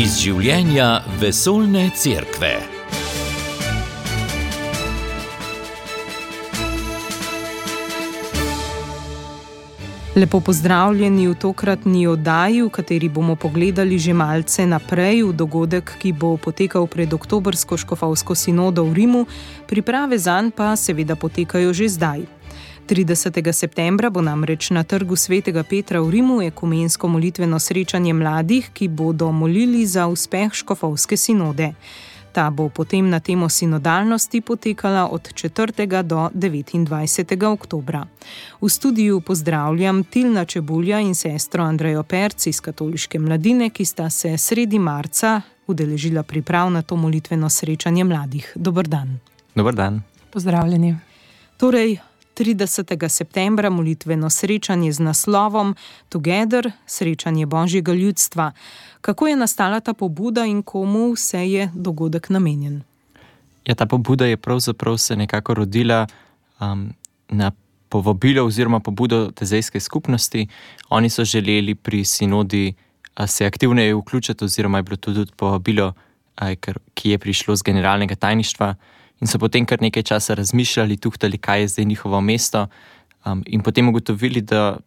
iz 0.00 0.14
življenja 0.16 1.02
vesoljne 1.20 1.82
cerkve. 1.92 2.54
Lepo 10.16 10.40
pozdravljeni 10.40 11.26
v 11.28 11.36
tokratni 11.36 12.06
oddaji, 12.08 12.62
v 12.64 12.72
kateri 12.72 13.12
bomo 13.12 13.36
pogledali 13.36 14.00
že 14.00 14.16
malce 14.16 14.64
naprej 14.66 15.20
v 15.28 15.36
dogodek, 15.36 15.92
ki 16.00 16.16
bo 16.16 16.32
potekal 16.40 16.88
pred 16.88 17.12
oktobrsko 17.12 17.76
škofovsko 17.76 18.34
sinodo 18.34 18.88
v 18.88 18.96
Rimu, 19.02 19.26
priprave 19.68 20.16
zanj 20.16 20.54
pa 20.56 20.72
seveda 20.80 21.12
potekajo 21.12 21.76
že 21.76 21.92
zdaj. 21.92 22.39
30. 22.90 23.52
septembra 23.52 24.10
bo 24.10 24.18
namreč 24.20 24.70
na 24.70 24.82
trgu 24.82 25.16
svetega 25.16 25.62
Petra 25.62 26.00
v 26.02 26.10
Rimu 26.10 26.42
ekumensko 26.42 27.08
molitveno 27.08 27.58
srečanje 27.58 28.10
mladih, 28.14 28.70
ki 28.74 28.88
bodo 28.88 29.30
molili 29.32 29.86
za 29.86 30.08
uspeh 30.10 30.50
škofovske 30.52 31.16
sinode. 31.16 31.68
Ta 32.32 32.50
bo 32.50 32.68
potem 32.68 33.06
na 33.10 33.20
temo 33.20 33.48
sinodalnosti 33.48 34.40
potekala 34.40 35.06
od 35.06 35.22
4. 35.22 36.02
do 36.02 36.30
29. 36.34 37.46
oktobra. 37.46 38.06
V 38.60 38.68
studiu 38.68 39.20
pozdravljam 39.20 40.04
Tilna 40.04 40.44
Čebulja 40.44 40.98
in 40.98 41.14
sestro 41.14 41.62
Andrejo 41.62 42.02
Perc 42.02 42.46
iz 42.46 42.60
Katoliške 42.60 43.18
mladine, 43.18 43.70
ki 43.70 43.84
sta 43.84 44.10
se 44.10 44.38
sredi 44.38 44.78
marca 44.78 45.40
udeležila 45.66 46.22
priprav 46.22 46.70
na 46.70 46.82
to 46.82 46.96
molitveno 46.96 47.50
srečanje 47.50 48.04
mladih. 48.04 48.52
Dobr 48.54 48.86
dan. 48.88 49.18
Dobr 49.54 49.74
dan. 49.74 50.02
Pozdravljeni. 50.30 50.96
Torej, 51.56 51.98
30. 52.40 53.08
septembra 53.08 53.70
molitveno 53.70 54.30
srečanje 54.30 54.92
z 54.92 55.00
naslovom 55.00 55.76
Together, 56.08 56.72
srečanje 56.86 57.46
božjega 57.46 57.92
ljudstva. 57.92 58.52
Kako 59.00 59.28
je 59.28 59.36
nastala 59.36 59.80
ta 59.80 59.92
pobuda 59.92 60.46
in 60.46 60.62
komu 60.62 61.12
vse 61.12 61.50
je 61.50 61.70
dogodek 61.74 62.28
namenjen? 62.28 62.82
Ja, 63.64 63.74
ta 63.74 63.86
pobuda 63.86 64.26
je 64.26 64.36
pravzaprav 64.36 64.96
se 64.96 65.16
nekako 65.16 65.54
rodila 65.54 66.06
um, 66.60 66.94
na 67.28 67.52
povabilo 67.88 68.46
oziroma 68.46 68.80
pobudo 68.80 69.30
tezejske 69.30 69.80
skupnosti. 69.80 70.48
Oni 70.88 71.10
so 71.10 71.24
želeli 71.24 71.74
pri 71.74 72.04
sinodi 72.04 72.74
se 73.26 73.46
aktivneje 73.46 73.94
vključiti, 73.94 74.44
oziroma 74.44 74.78
je 74.78 74.82
bilo 74.82 74.96
tudi 74.96 75.32
povabilo, 75.36 75.92
ki 76.94 77.10
je 77.10 77.18
prišlo 77.18 77.56
z 77.56 77.62
generalnega 77.62 78.14
tajništva 78.14 78.74
in 79.20 79.28
so 79.28 79.38
potem 79.38 79.66
kar 79.68 79.80
nekaj 79.80 80.02
časa 80.02 80.34
razmišljali, 80.34 80.96
tuhtali, 80.96 81.38
kaj 81.38 81.60
je 81.60 81.68
zdaj 81.68 81.84
njihovo 81.84 82.20
mesto, 82.20 82.66
um, 83.24 83.42
in 83.46 83.62
potem 83.62 83.88
ugotovili, 83.88 84.40
da 84.40 84.78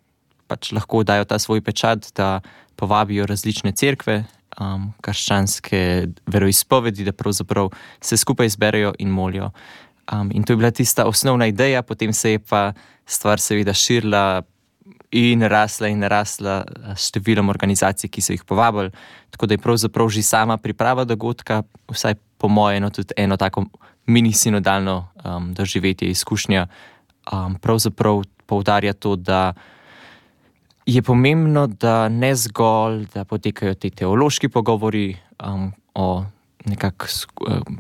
pač 0.47 0.71
lahko 0.71 1.03
dajo 1.03 1.25
ta 1.25 1.39
svoj 1.39 1.61
pečat, 1.61 2.11
da 2.15 2.41
povabijo 2.75 3.25
različne 3.29 3.71
cerkve, 3.71 4.23
um, 4.59 4.91
krščanske 5.01 6.07
veroizpovedi, 6.25 7.05
da 7.05 7.13
pravzaprav 7.13 7.69
se 8.01 8.17
skupaj 8.17 8.49
zberejo 8.49 8.93
in 8.99 9.09
molijo. 9.09 9.51
Um, 10.11 10.31
in 10.33 10.43
to 10.43 10.53
je 10.53 10.57
bila 10.57 10.71
tista 10.71 11.05
osnovna 11.05 11.47
ideja, 11.47 11.81
potem 11.81 12.13
se 12.13 12.31
je 12.31 12.39
pa 12.39 12.73
stvar 13.05 13.39
seveda 13.39 13.73
širila. 13.73 14.43
In 15.13 15.43
rasla 15.45 15.91
in 15.93 16.01
rasla 16.09 16.63
s 16.97 17.11
številom 17.11 17.51
organizacij, 17.53 18.09
ki 18.09 18.21
so 18.21 18.33
jih 18.33 18.41
povabili. 18.49 18.89
Tako 19.29 19.45
da 19.45 19.53
je 19.53 19.61
pravzaprav 19.61 20.09
že 20.09 20.23
sama 20.25 20.57
priprava 20.57 21.05
dogodka, 21.05 21.59
vsaj 21.85 22.15
po 22.41 22.49
mojem, 22.49 22.81
no, 22.81 22.89
tudi 22.89 23.13
eno 23.21 23.37
tako 23.37 23.67
mini-sinodalno 24.05 25.07
um, 25.23 25.53
doživetje, 25.53 26.09
izkušnja, 26.09 26.67
um, 27.31 27.55
pravzaprav 27.55 28.23
poudarja 28.45 28.93
to, 28.93 29.15
da 29.15 29.53
je 30.85 31.01
pomembno, 31.01 31.67
da 31.67 32.09
ne 32.09 32.35
zgolj, 32.35 33.05
da 33.13 33.23
potekajo 33.23 33.73
ti 33.73 33.89
teološki 33.89 34.49
pogovori 34.49 35.15
um, 35.39 35.71
o 35.95 36.25
nekakšni 36.65 37.31
um, 37.47 37.79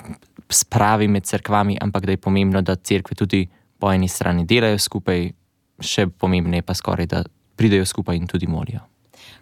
spravi 0.49 1.07
med 1.07 1.25
crkvami, 1.25 1.77
ampak 1.81 2.05
da 2.05 2.11
je 2.11 2.17
pomembno, 2.17 2.61
da 2.61 2.75
crkve 2.75 3.15
tudi 3.15 3.47
po 3.79 3.91
eni 3.91 4.07
strani 4.07 4.45
delajo 4.45 4.77
skupaj, 4.79 5.31
še 5.79 6.07
pomembneje 6.07 6.61
pa 6.61 6.73
skoraj, 6.73 7.07
da 7.09 7.23
pridejo 7.55 7.85
skupaj 7.85 8.17
in 8.17 8.27
tudi 8.27 8.47
molijo. 8.47 8.79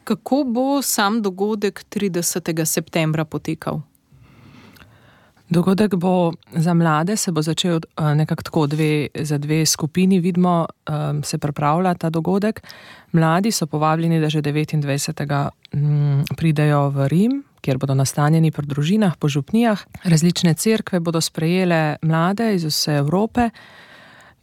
Kako 0.04 0.44
bo 0.44 0.82
sam 0.82 1.22
dogodek 1.22 1.84
30. 1.90 2.66
septembra 2.66 3.26
potekal? 3.26 3.82
Dogodek 5.52 5.96
bo 5.96 6.32
za 6.56 6.74
mlade, 6.74 7.18
se 7.18 7.32
bo 7.32 7.42
začel 7.42 7.76
eh, 7.76 8.16
nekako 8.16 8.44
tako 8.44 8.68
dve, 8.68 9.08
za 9.16 9.38
dve 9.38 9.66
skupini, 9.66 10.20
vidimo, 10.20 10.66
um, 10.90 11.24
se 11.24 11.38
pripravlja 11.38 11.94
ta 11.94 12.10
dogodek. 12.10 12.62
Mladi 13.12 13.52
so 13.52 13.68
povabljeni, 13.68 14.20
da 14.20 14.30
že 14.30 14.42
29. 14.42 15.50
Um, 15.74 16.24
pridejo 16.38 16.90
v 16.90 17.08
Rim, 17.08 17.44
kjer 17.62 17.78
bodo 17.78 17.94
nastanjeni 17.94 18.52
po 18.52 18.62
družinah, 18.62 19.18
po 19.20 19.28
župnijah. 19.28 19.84
Različne 20.04 20.54
cerkve 20.54 21.00
bodo 21.00 21.22
sprejele 21.22 21.98
mlade 22.02 22.56
iz 22.56 22.64
vse 22.66 22.96
Evrope 23.04 23.50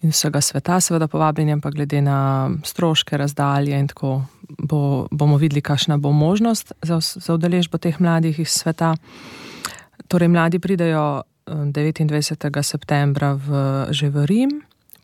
in 0.03 0.13
vsega 0.13 0.41
sveta, 0.41 0.81
seveda 0.81 1.09
povabljeni, 1.09 1.53
ampak 1.53 1.75
glede 1.75 2.03
na 2.05 2.51
stroške, 2.65 3.17
razdalje 3.17 3.81
in 3.81 3.89
tako 3.89 4.23
bo, 4.59 5.09
bomo 5.11 5.37
videli, 5.37 5.65
kakšna 5.65 5.97
bo 5.97 6.13
možnost 6.13 6.73
za, 6.83 7.01
za 7.01 7.35
udeležbo 7.35 7.79
teh 7.79 8.01
mladih 8.01 8.39
iz 8.39 8.61
sveta. 8.61 8.95
Torej, 10.09 10.29
mladi 10.29 10.59
pridejo 10.59 11.23
29. 11.45 12.57
Eh, 12.57 12.63
septembra 12.63 13.37
v, 13.37 13.49
že 13.93 14.09
v 14.09 14.25
Rim, 14.25 14.53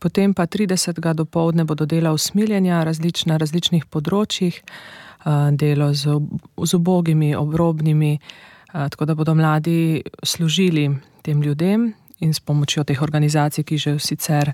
potem 0.00 0.32
pa 0.32 0.48
30. 0.48 1.12
do 1.12 1.24
povdne 1.24 1.64
bodo 1.64 1.84
dela 1.84 2.12
usmiljenja 2.12 2.84
različ, 2.84 3.28
na 3.28 3.36
različnih 3.36 3.84
področjih, 3.84 4.56
eh, 4.56 5.50
delo 5.52 5.92
z, 5.92 6.08
z 6.56 6.70
ubogimi, 6.72 7.36
obrobnimi, 7.36 8.16
eh, 8.16 8.88
tako 8.88 9.04
da 9.04 9.14
bodo 9.14 9.34
mladi 9.34 10.02
služili 10.24 10.88
tem 11.22 11.42
ljudem 11.42 11.92
in 12.20 12.32
s 12.32 12.40
pomočjo 12.40 12.84
teh 12.84 13.02
organizacij, 13.02 13.64
ki 13.64 13.76
že 13.76 13.98
sicer 13.98 14.52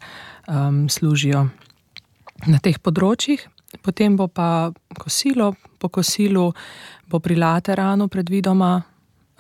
um, 0.49 0.88
služijo 0.88 1.50
na 2.47 2.59
teh 2.59 2.78
področjih. 2.78 3.38
Potem 3.82 4.17
bo 4.17 4.27
pa 4.27 4.72
kosilo, 4.99 5.55
po 5.78 5.88
kosilu 5.88 6.53
bo 7.06 7.19
pri 7.21 7.37
Lateranu 7.37 8.09
predvidoma 8.09 8.82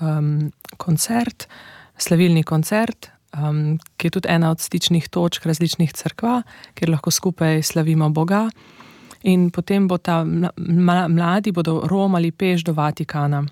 um, 0.00 0.50
koncert, 0.76 1.46
slavilni 2.00 2.42
koncert, 2.42 3.10
um, 3.36 3.78
ki 3.96 4.08
je 4.08 4.16
tudi 4.18 4.28
ena 4.28 4.50
od 4.50 4.60
stičnih 4.60 5.08
točk 5.08 5.46
različnih 5.46 5.92
crkva, 5.92 6.42
kjer 6.74 6.90
lahko 6.90 7.10
skupaj 7.10 7.62
slavimo 7.62 8.10
Boga. 8.10 8.48
In 9.22 9.50
potem 9.52 9.88
bo 9.88 9.98
ta 9.98 10.22
mladi 10.24 11.52
bodo 11.52 11.82
romali 11.84 12.30
peš 12.32 12.64
do 12.64 12.72
Vatikana. 12.72 13.44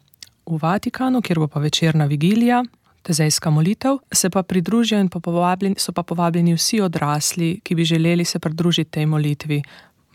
V 0.48 0.58
Vatikanu, 0.62 1.20
kjer 1.20 1.38
bo 1.38 1.48
pa 1.48 1.60
večerna 1.60 2.06
vigilija, 2.08 2.62
tezejska 3.03 3.50
molitev, 3.50 3.98
se 4.12 4.31
pa 4.31 4.42
pridružijo 4.42 5.00
in 5.00 5.08
pa 5.08 5.20
povabljeni, 5.20 5.76
so 5.78 5.92
pa 5.92 6.03
povabljeni 6.03 6.56
vsi 6.56 6.81
odrasli, 6.81 7.60
ki 7.64 7.75
bi 7.75 7.84
želeli 7.84 8.25
se 8.25 8.38
pridružiti 8.38 8.91
tej 8.91 9.06
molitvi. 9.06 9.62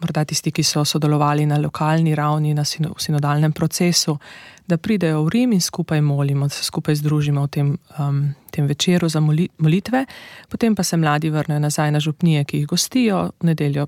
Morda 0.03 0.25
tisti, 0.27 0.51
ki 0.51 0.63
so 0.67 0.83
sodelovali 0.83 1.45
na 1.47 1.57
lokalni 1.63 2.15
ravni, 2.15 2.51
na 2.53 2.65
sinodalnem 2.65 3.53
procesu, 3.55 4.17
da 4.67 4.77
pridejo 4.77 5.21
v 5.23 5.29
Rim 5.31 5.53
in 5.55 5.61
skupaj 5.61 6.01
molimo, 6.01 6.47
da 6.51 6.55
se 6.55 6.63
skupaj 6.67 6.95
združimo 6.99 7.45
v 7.45 7.47
tem, 7.47 7.69
um, 7.99 8.23
tem 8.51 8.67
večeru 8.67 9.09
za 9.09 9.21
molitve, 9.23 10.05
potem 10.49 10.75
pa 10.75 10.83
se 10.83 10.97
mladi 10.97 11.29
vrnejo 11.29 11.59
nazaj 11.59 11.91
na 11.91 11.99
župnije, 11.99 12.43
ki 12.43 12.57
jih 12.57 12.67
gostijo, 12.67 13.29
v 13.39 13.51
nedeljo 13.51 13.87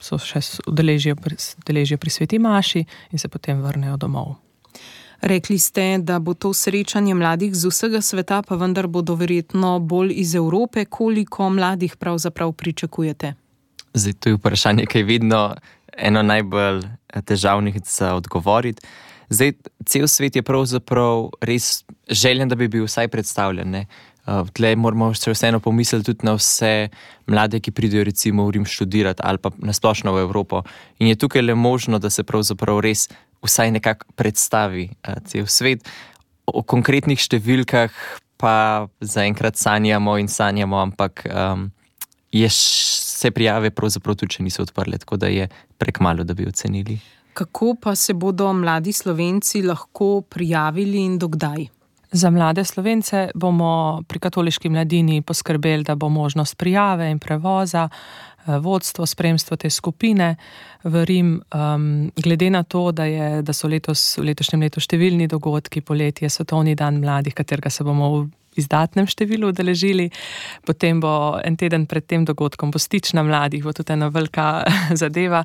so 0.00 0.18
še 0.20 0.42
udeležijo 0.68 1.16
pri 1.96 2.10
sveti 2.10 2.38
Maši 2.38 2.84
in 3.12 3.18
se 3.18 3.28
potem 3.28 3.62
vrnejo 3.64 3.96
domov. 3.96 4.36
Rekli 5.24 5.56
ste, 5.58 5.98
da 5.98 6.18
bo 6.18 6.34
to 6.34 6.52
srečanje 6.52 7.14
mladih 7.14 7.54
z 7.56 7.72
vsega 7.72 8.02
sveta, 8.04 8.42
pa 8.42 8.56
vendar 8.60 8.86
bodo 8.86 9.16
verjetno 9.16 9.78
bolj 9.80 10.12
iz 10.20 10.34
Evrope. 10.34 10.84
Koliko 10.84 11.48
mladih 11.50 11.96
pravzaprav 11.96 12.52
pričakujete? 12.52 13.45
Zdaj, 13.96 14.12
to 14.20 14.28
je 14.28 14.36
vprašanje, 14.36 14.86
ki 14.86 14.98
je 14.98 15.08
vedno 15.08 15.40
eno 15.96 16.22
najbolj 16.22 16.82
težavnih 17.24 17.80
za 17.84 18.14
odgovoriti. 18.14 18.84
Zdaj, 19.28 19.52
cel 19.86 20.06
svet 20.06 20.36
je 20.36 20.42
pravzaprav 20.42 21.30
res 21.40 21.84
željen, 22.10 22.48
da 22.48 22.54
bi 22.54 22.68
bil 22.68 22.84
vsaj 22.84 23.08
predstavljen. 23.08 23.70
Ne? 23.70 23.86
Uh, 24.26 24.48
tle 24.52 24.74
moramo 24.76 25.10
vseeno 25.14 25.60
pomisliti 25.60 26.04
tudi 26.04 26.26
na 26.26 26.34
vse 26.36 26.88
mlade, 27.26 27.60
ki 27.60 27.70
pridejo 27.70 28.04
recimo 28.04 28.46
v 28.46 28.58
Rim 28.58 28.66
študirati 28.66 29.22
ali 29.24 29.38
pa 29.38 29.50
nasplošno 29.58 30.12
v 30.12 30.26
Evropo. 30.26 30.62
In 30.98 31.08
je 31.08 31.16
tukaj 31.16 31.42
le 31.42 31.54
možno, 31.54 31.98
da 31.98 32.10
se 32.10 32.22
pravzaprav 32.22 32.80
res 32.80 33.08
vsaj 33.42 33.70
nekako 33.70 34.06
predstavi 34.14 34.90
uh, 34.92 35.16
cel 35.24 35.46
svet. 35.46 35.88
O 36.46 36.62
konkretnih 36.62 37.18
številkah 37.18 37.90
pa 38.36 38.86
zaenkrat 39.00 39.56
sanjamo 39.56 40.18
in 40.20 40.28
sanjamo, 40.28 40.82
ampak 40.84 41.24
um, 41.30 41.70
se 43.16 43.30
prijave 43.30 43.70
pravzaprav 43.70 44.16
tudi 44.16 44.42
niso 44.44 44.62
odprle, 44.62 44.98
tako 44.98 45.16
da 45.16 45.26
je 45.26 45.48
prekmalo, 45.78 46.24
da 46.24 46.34
bi 46.34 46.46
ocenili. 46.48 46.98
Kako 47.34 47.74
pa 47.82 47.94
se 47.94 48.14
bodo 48.14 48.52
mladi 48.52 48.92
slovenci 48.92 49.62
lahko 49.62 50.20
prijavili 50.20 51.04
in 51.04 51.18
dokdaj? 51.18 51.66
Za 52.12 52.30
mlade 52.30 52.64
slovence 52.64 53.28
bomo 53.34 54.02
pri 54.08 54.18
katoliški 54.18 54.68
mladini 54.68 55.22
poskrbeli, 55.22 55.84
da 55.84 55.94
bo 55.94 56.08
možnost 56.08 56.56
prijave 56.56 57.10
in 57.10 57.18
prevoza 57.18 57.88
vodstvo, 58.46 59.06
spremstvo 59.06 59.56
te 59.56 59.70
skupine 59.70 60.36
v 60.84 61.04
Rim. 61.04 61.42
Um, 61.54 62.10
glede 62.16 62.50
na 62.50 62.62
to, 62.62 62.92
da, 62.92 63.04
je, 63.04 63.42
da 63.42 63.52
so 63.52 63.68
letos, 63.68 64.18
v 64.18 64.30
letošnjem 64.30 64.62
letu 64.62 64.80
številni 64.80 65.26
dogodki, 65.28 65.80
poletje, 65.80 66.30
svetovni 66.30 66.76
dan 66.78 67.00
mladih, 67.02 67.34
katerega 67.34 67.70
se 67.70 67.84
bomo 67.84 68.12
v 68.14 68.26
izdatnem 68.60 69.06
številu 69.10 69.50
udeležili, 69.52 70.08
potem 70.66 71.00
bo 71.00 71.36
en 71.44 71.56
teden 71.56 71.86
pred 71.86 72.06
tem 72.06 72.24
dogodkom 72.24 72.72
postična 72.74 73.22
mladih, 73.26 73.64
bo 73.64 73.74
tudi 73.76 73.94
ena 73.94 74.08
velika 74.12 74.64
zadeva. 75.02 75.44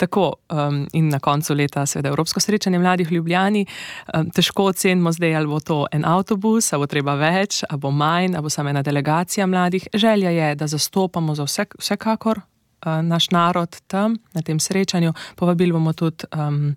Tako 0.00 0.32
um, 0.52 0.84
in 0.92 1.08
na 1.12 1.20
koncu 1.22 1.54
leta, 1.54 1.86
seveda, 1.86 2.12
Evropsko 2.12 2.40
srečanje 2.40 2.78
mladih 2.78 3.10
v 3.10 3.18
Ljubljani. 3.18 3.66
Um, 4.14 4.30
težko 4.34 4.70
ocenimo 4.72 5.12
zdaj, 5.12 5.36
ali 5.36 5.50
bo 5.50 5.60
to 5.60 5.84
en 5.92 6.04
avtobus, 6.04 6.72
ali 6.72 6.84
bo 6.84 6.90
treba 6.90 7.16
več, 7.20 7.62
ali 7.68 7.80
bo 7.80 7.90
manj, 7.90 8.34
ali 8.34 8.46
bo 8.46 8.52
samo 8.52 8.70
ena 8.70 8.82
delegacija 8.82 9.46
mladih. 9.46 9.88
Želja 9.94 10.30
je, 10.30 10.54
da 10.54 10.66
zastopamo 10.66 11.34
za 11.34 11.48
vse, 11.48 11.66
vsekakor 11.78 12.40
uh, 12.86 13.02
naš 13.02 13.30
narod 13.30 13.80
tam 13.86 14.16
na 14.32 14.42
tem 14.42 14.60
srečanju. 14.60 15.12
Povabili 15.36 15.72
bomo 15.72 15.92
tudi 15.92 16.24
um, 16.36 16.76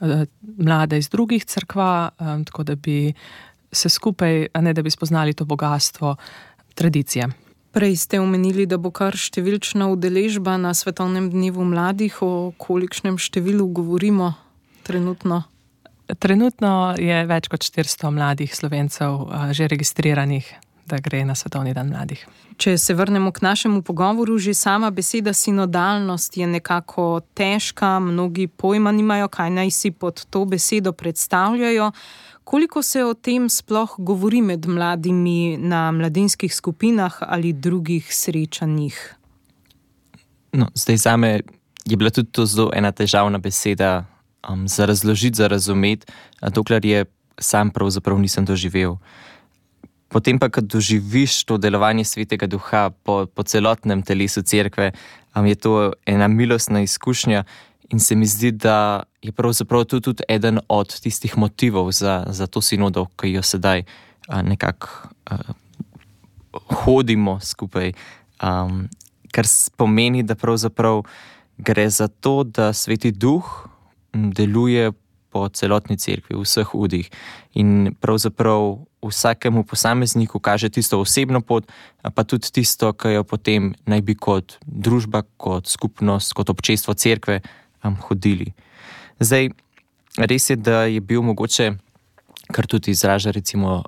uh, 0.00 0.24
mlade 0.58 0.98
iz 0.98 1.08
drugih 1.08 1.44
crkva, 1.44 2.10
um, 2.20 2.44
tako 2.44 2.62
da 2.62 2.74
bi 2.74 3.12
se 3.72 3.88
skupaj, 3.88 4.46
ne 4.60 4.72
da 4.72 4.82
bi 4.82 4.90
spoznali 4.90 5.34
to 5.34 5.44
bogatstvo 5.44 6.16
tradicije. 6.74 7.28
Prej 7.72 7.96
ste 7.96 8.20
omenili, 8.20 8.66
da 8.66 8.76
bo 8.76 8.90
kar 8.92 9.16
številčna 9.16 9.88
udeležba 9.88 10.58
na 10.60 10.74
Svetovnem 10.76 11.30
dnevu 11.32 11.64
mladih, 11.64 12.18
o 12.20 12.52
kolikšnem 12.60 13.16
številu 13.16 13.64
govorimo 13.72 14.34
trenutno? 14.84 15.42
Trenutno 16.20 16.92
je 17.00 17.22
več 17.24 17.48
kot 17.48 17.64
400 17.64 18.12
mladih 18.12 18.52
slovencev 18.52 19.24
že 19.56 19.70
registriranih 19.72 20.52
da 20.86 20.98
gre 20.98 21.24
na 21.24 21.34
Svetovni 21.34 21.74
dan 21.74 21.88
mladih. 21.88 22.26
Če 22.56 22.76
se 22.78 22.94
vrnemo 22.94 23.32
k 23.32 23.42
našemu 23.42 23.82
pogovoru, 23.82 24.36
že 24.38 24.54
sama 24.54 24.90
beseda 24.90 25.32
sinodalnost 25.32 26.36
je 26.36 26.46
nekako 26.46 27.20
težka, 27.34 27.98
mnogi 28.00 28.46
pojma 28.46 28.92
nimajo, 28.92 29.28
kaj 29.28 29.50
naj 29.50 29.70
si 29.70 29.90
pod 29.90 30.26
to 30.30 30.44
besedo 30.44 30.92
predstavljajo. 30.92 31.92
Koliko 32.44 32.82
se 32.82 33.04
o 33.04 33.14
tem 33.14 33.48
sploh 33.48 33.94
govori 33.98 34.42
med 34.42 34.66
mladimi 34.66 35.56
na 35.56 35.92
mladinskih 35.92 36.54
skupinah 36.54 37.18
ali 37.20 37.52
drugih 37.52 38.14
srečanjih? 38.14 39.14
No, 40.52 40.66
zdaj 40.74 40.96
za 40.96 41.16
me 41.16 41.40
je 41.84 41.96
bila 41.96 42.10
tudi 42.10 42.32
to 42.32 42.46
zelo 42.46 42.70
ena 42.74 42.92
težavna 42.92 43.38
beseda 43.38 44.04
um, 44.48 44.68
za 44.68 44.86
razložiti, 44.86 45.36
za 45.36 45.48
razumeti, 45.48 46.06
dokler 46.54 46.84
je 46.84 47.04
sam 47.38 47.70
pravzaprav 47.70 48.18
nisem 48.18 48.44
doživel. 48.44 48.96
Potem 50.08 50.38
pa, 50.38 50.50
ko 50.52 50.60
doživiš 50.60 51.44
to 51.48 51.56
delovanje 51.58 52.04
svetega 52.04 52.46
duha 52.46 52.90
po, 52.90 53.26
po 53.26 53.42
celotnem 53.42 54.02
telesu 54.02 54.42
cerkve, 54.42 54.92
um, 55.34 55.46
je 55.46 55.54
to 55.54 55.92
ena 56.06 56.28
milostna 56.28 56.82
izkušnja. 56.82 57.44
In 57.92 58.00
se 58.00 58.16
mi 58.16 58.26
zdi, 58.26 58.50
da 58.56 59.02
je 59.22 59.32
pravzaprav 59.32 59.84
to 59.84 60.00
tudi 60.00 60.24
eden 60.28 60.60
od 60.68 61.00
tistih 61.00 61.38
motivov 61.38 61.92
za, 61.92 62.24
za 62.28 62.46
to 62.46 62.60
sinodo, 62.60 63.06
ki 63.16 63.34
jo 63.36 63.42
sedaj 63.42 63.84
uh, 63.84 64.40
nekako 64.42 64.88
uh, 65.30 65.52
hodimo 66.84 67.40
skupaj. 67.40 67.92
Um, 68.42 68.88
kar 69.32 69.44
pomeni, 69.76 70.22
da 70.22 70.34
pravzaprav 70.34 71.02
gre 71.58 71.90
za 71.90 72.08
to, 72.08 72.42
da 72.44 72.72
sveti 72.72 73.12
duh 73.12 73.68
deluje 74.12 74.92
po 75.32 75.48
celotni 75.48 75.96
cerkvi, 75.96 76.36
v 76.36 76.44
vseh 76.44 76.74
udih. 76.74 77.08
In 77.56 77.94
pravzaprav 78.00 78.84
vsakemu 79.02 79.64
posamezniku 79.64 80.38
kaže 80.38 80.68
tisto 80.68 81.00
osebno 81.00 81.40
pot, 81.40 81.64
pa 82.14 82.24
tudi 82.24 82.52
tisto, 82.52 82.92
kar 82.92 83.16
jo 83.16 83.24
potem 83.24 83.72
naj 83.88 84.00
bi 84.04 84.14
kot 84.14 84.60
družba, 84.66 85.24
kot 85.36 85.66
skupnost, 85.66 86.36
kot 86.36 86.52
občestvo 86.52 86.94
cerkve 86.94 87.40
um, 87.84 87.96
hodili. 88.08 88.52
Zdaj, 89.20 89.50
res 90.18 90.50
je, 90.50 90.56
da 90.56 90.84
je 90.90 91.00
bil 91.00 91.22
mogoče, 91.22 91.72
kar 92.52 92.66
tudi 92.66 92.90
izraža 92.90 93.30
recimo 93.30 93.82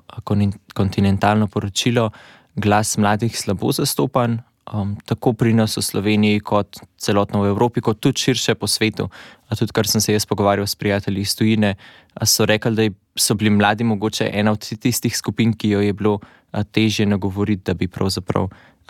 kontinentalno 0.73 1.47
poročilo, 1.47 2.09
glas 2.55 2.97
mladih 2.97 3.39
slabo 3.39 3.71
zastopan. 3.71 4.39
Um, 4.73 4.95
tako 5.05 5.35
pri 5.37 5.53
nas 5.53 5.77
v 5.77 5.81
Sloveniji, 5.85 6.39
kot 6.41 6.79
celotno 6.97 7.43
v 7.43 7.51
Evropi, 7.53 7.83
kot 7.85 7.99
tudi 8.01 8.17
širše 8.17 8.55
po 8.57 8.65
svetu. 8.67 9.05
A 9.45 9.55
tudi, 9.55 9.69
kar 9.69 9.85
sem 9.85 10.01
se 10.01 10.15
jaz 10.15 10.25
pogovarjal 10.25 10.65
s 10.65 10.75
prijatelji 10.75 11.21
iz 11.21 11.35
Tunisa, 11.37 11.75
so 12.25 12.47
rekli, 12.49 12.73
da 12.73 12.87
so 13.15 13.35
bili 13.37 13.53
mladi 13.53 13.83
mogoče 13.83 14.31
ena 14.33 14.51
od 14.51 14.65
tistih 14.81 15.13
skupin, 15.17 15.53
ki 15.53 15.69
jo 15.69 15.81
je 15.85 15.93
bilo 15.93 16.19
težje 16.71 17.05
nagovoriti, 17.05 17.61
da 17.65 17.73
bi 17.73 17.87
pravzaprav 17.87 18.49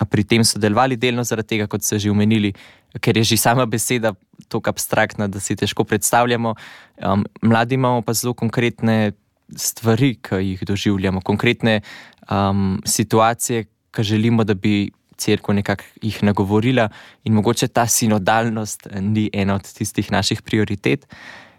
pri 0.10 0.24
tem 0.24 0.44
sodelovali, 0.44 0.96
delno 0.96 1.24
zaradi 1.24 1.56
tega, 1.56 1.68
kot 1.68 1.84
ste 1.84 2.00
že 2.00 2.12
omenili, 2.12 2.54
ker 3.02 3.18
je 3.18 3.24
že 3.24 3.38
sama 3.38 3.66
beseda 3.66 4.14
tako 4.48 4.70
abstraktna, 4.70 5.28
da 5.28 5.40
si 5.40 5.56
težko 5.56 5.84
predstavljamo. 5.84 6.56
Um, 6.98 7.26
mladi 7.42 7.76
imamo 7.76 8.02
pa 8.02 8.14
zelo 8.14 8.34
konkretne 8.34 9.12
stvari, 9.56 10.16
ki 10.22 10.36
jih 10.36 10.64
doživljamo, 10.66 11.22
konkretne 11.22 11.82
um, 12.30 12.82
situacije, 12.86 13.66
ki 13.92 14.04
želimo, 14.04 14.44
da 14.44 14.54
bi. 14.54 14.92
Cerko 15.16 15.54
nekako 15.56 15.84
jih 16.04 16.18
nagovorila, 16.28 16.90
in 17.24 17.34
mogoče 17.34 17.70
ta 17.72 17.86
sinodalnost 17.88 18.88
ni 19.00 19.30
ena 19.34 19.56
od 19.56 19.64
tistih 19.64 20.12
naših 20.12 20.42
prioritet. 20.42 21.06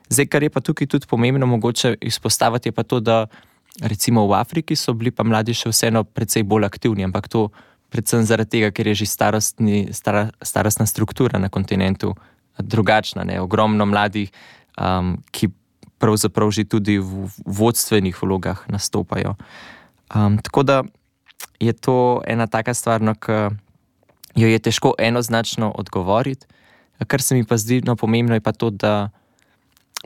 Zdaj, 0.09 0.27
kar 0.27 0.43
je 0.43 0.51
pa 0.51 0.61
tukaj 0.61 0.87
tudi 0.87 1.07
pomembno, 1.09 1.47
mogoče 1.47 1.95
izpostaviti, 2.05 2.69
je 2.69 2.73
pa 2.73 2.83
to, 2.83 3.01
da 3.01 3.27
recimo 3.83 4.27
v 4.27 4.35
Afriki 4.35 4.77
so 4.77 4.93
bili 4.93 5.11
pa 5.11 5.25
mladi 5.25 5.55
še 5.55 5.71
vseeno 5.73 6.05
precej 6.05 6.45
bolj 6.45 6.69
aktivni, 6.69 7.05
ampak 7.05 7.29
to 7.29 7.49
predvsem 7.91 8.25
zaradi 8.27 8.59
tega, 8.59 8.71
ker 8.71 8.87
je 8.93 9.03
že 9.03 9.07
starostni, 9.07 9.93
stara, 9.93 10.31
starostna 10.43 10.87
struktura 10.87 11.39
na 11.39 11.49
kontinentu 11.49 12.15
drugačna. 12.59 13.25
Ne? 13.25 13.41
Ogromno 13.41 13.87
mladih, 13.87 14.33
um, 14.81 15.17
ki 15.31 15.51
pravzaprav 15.99 16.51
že 16.53 16.69
tudi 16.69 16.99
v 16.99 17.29
vodstvenih 17.47 18.17
vlogah 18.23 18.65
nastopajo. 18.69 19.37
Um, 20.15 20.39
tako 20.39 20.63
da 20.63 20.83
je 21.61 21.73
to 21.73 22.23
ena 22.27 22.47
taka 22.47 22.75
stvar, 22.75 23.01
no, 23.01 23.15
ki 23.15 23.57
jo 24.37 24.49
je 24.49 24.59
težko 24.59 24.95
enoznačno 24.99 25.73
odgovoriti. 25.73 26.47
Kar 27.07 27.23
se 27.23 27.35
mi 27.35 27.45
pa 27.45 27.57
zdi 27.57 27.81
no, 27.85 27.97
pomembno, 27.97 28.35
je 28.37 28.41
pa 28.41 28.53
to, 28.53 28.71
da 28.71 29.11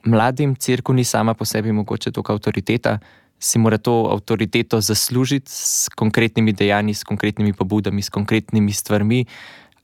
mladim 0.05 0.55
crkva 0.55 0.95
ni 0.95 1.05
sama 1.05 1.35
po 1.35 1.45
sebi 1.45 1.73
mogoče 1.73 2.11
toliko 2.11 2.33
avtoriteta, 2.33 2.99
si 3.41 3.59
mora 3.59 3.79
to 3.79 4.13
avtoriteto 4.13 4.81
zaslužiti 4.81 5.51
s 5.51 5.89
konkretnimi 5.97 6.53
dejanji, 6.53 6.95
s 6.95 7.05
konkretnimi 7.05 7.53
pobudami, 7.53 8.03
s 8.03 8.13
konkretnimi 8.13 8.73
stvarmi. 8.73 9.25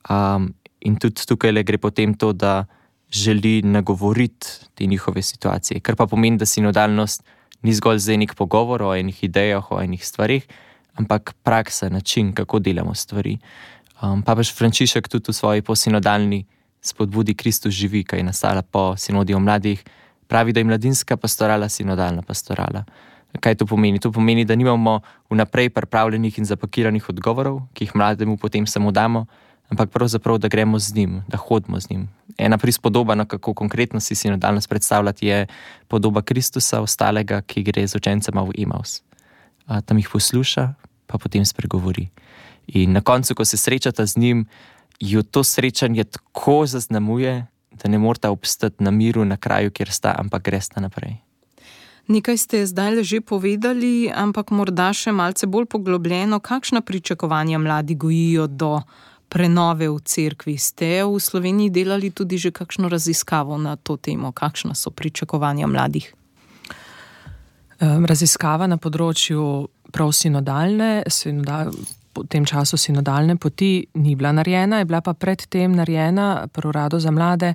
Um, 0.09 0.53
in 0.79 0.95
tudi 1.01 1.25
tukaj 1.25 1.51
le 1.51 1.63
gre 1.65 1.81
potem 1.81 2.13
to, 2.13 2.33
da 2.33 2.65
želi 3.09 3.61
nagovoriti 3.65 4.47
te 4.75 4.85
njihove 4.85 5.21
situacije. 5.21 5.79
Kar 5.79 5.95
pa 5.95 6.07
pomeni, 6.07 6.37
da 6.37 6.45
sinodalnost 6.45 7.23
ni 7.61 7.73
zgolj 7.73 7.97
za 7.97 8.13
enih 8.13 8.33
pogovor 8.37 8.83
o 8.83 8.95
enih 8.95 9.23
idejah, 9.23 9.71
o 9.71 9.81
enih 9.81 10.05
stvarih, 10.05 10.47
ampak 10.95 11.33
praksa, 11.43 11.89
način, 11.89 12.33
kako 12.33 12.59
delamo 12.59 12.93
stvari. 12.93 13.37
Um, 14.01 14.21
pa 14.21 14.35
pač 14.35 14.53
Frančišek 14.53 15.07
tudi 15.09 15.31
v 15.31 15.33
svoji 15.33 15.61
posinodalni 15.61 16.45
spodbudi 16.81 17.33
Kristus 17.33 17.73
živi, 17.73 18.03
ki 18.03 18.21
je 18.21 18.23
nastala 18.23 18.61
po 18.61 18.93
sinodi 18.97 19.33
o 19.33 19.39
mladih 19.39 19.83
pravi, 20.27 20.53
da 20.53 20.59
je 20.59 20.69
mladinska 20.69 21.17
pastorala 21.17 21.69
sinodalna 21.69 22.21
pastorala. 22.21 22.83
Kaj 23.39 23.55
to 23.55 23.65
pomeni? 23.65 23.99
To 23.99 24.11
pomeni, 24.11 24.45
da 24.45 24.55
nimamo 24.55 24.99
vnaprej 25.29 25.69
pripravljenih 25.69 26.39
in 26.39 26.45
zapakiranih 26.45 27.09
odgovorov, 27.09 27.61
ki 27.73 27.85
jih 27.85 27.95
mlademu 27.95 28.37
potem 28.37 28.67
samo 28.67 28.91
damo, 28.91 29.25
ampak 29.69 29.89
pravzaprav, 29.89 30.37
da 30.37 30.47
gremo 30.47 30.79
z 30.79 30.95
njim, 30.95 31.23
da 31.27 31.37
hodimo 31.37 31.79
z 31.79 31.89
njim. 31.89 32.07
Ena 32.37 32.57
prispodoba, 32.57 33.15
na 33.15 33.25
kako 33.25 33.53
konkretno 33.53 33.99
si 33.99 34.15
sinodalnost 34.15 34.69
predstavljati, 34.69 35.27
je 35.27 35.47
podoba 35.87 36.21
Kristusa, 36.21 36.81
ostalega, 36.81 37.41
ki 37.41 37.63
gre 37.63 37.87
z 37.87 37.95
učencema 37.95 38.41
v 38.41 38.51
Imaus. 38.55 39.01
Tam 39.85 39.97
jih 39.97 40.09
posluša, 40.13 40.73
pa 41.07 41.17
potem 41.17 41.45
spregovori. 41.45 42.09
In 42.67 42.91
na 42.91 43.01
koncu, 43.01 43.35
ko 43.35 43.45
se 43.45 43.57
srečata 43.57 44.05
z 44.05 44.17
njim, 44.17 44.47
jo 44.99 45.23
to 45.23 45.43
srečanje 45.43 46.03
tako 46.03 46.65
zaznamuje, 46.65 47.45
da 47.71 47.89
ne 47.89 47.97
morata 47.97 48.31
obstati 48.31 48.83
na 48.83 48.91
miru 48.91 49.25
na 49.25 49.37
kraju, 49.37 49.71
kjer 49.71 49.91
sta, 49.91 50.15
ampak 50.17 50.43
gresta 50.43 50.81
naprej. 50.81 51.26
Nekaj 52.07 52.37
ste 52.39 52.57
zdaj 52.63 53.03
že 53.03 53.19
povedali, 53.19 54.07
ampak 54.07 54.55
morda 54.55 54.95
še 54.95 55.11
malce 55.11 55.43
bolj 55.43 55.67
poglobljeno, 55.67 56.39
kakšna 56.39 56.81
pričakovanja 56.81 57.59
mladi 57.59 57.95
gojijo 57.99 58.47
do 58.47 58.79
prenove 59.27 59.89
v 59.91 59.99
cerkvi. 59.99 60.55
Ste 60.55 61.03
v 61.03 61.19
Sloveniji 61.19 61.69
delali 61.69 62.11
tudi 62.15 62.39
že 62.39 62.55
kakšno 62.55 62.87
raziskavo 62.87 63.59
na 63.59 63.75
to 63.75 63.99
temo, 63.99 64.31
kakšna 64.31 64.71
so 64.71 64.87
pričakovanja 64.91 65.67
mladih? 65.67 66.07
Raziskava 67.83 68.71
na 68.71 68.79
področju 68.79 69.67
prosinodalne, 69.91 71.03
sinodal, 71.11 71.75
v 72.17 72.25
tem 72.31 72.47
času 72.47 72.79
sinodalne 72.79 73.35
poti 73.37 73.85
ni 73.99 74.15
bila 74.15 74.31
narejena, 74.31 74.79
je 74.79 74.87
bila 74.89 75.03
pa 75.03 75.13
predtem 75.13 75.75
narejena 75.75 76.47
pri 76.49 76.71
uradu 76.71 77.03
za 77.03 77.11
mlade 77.11 77.53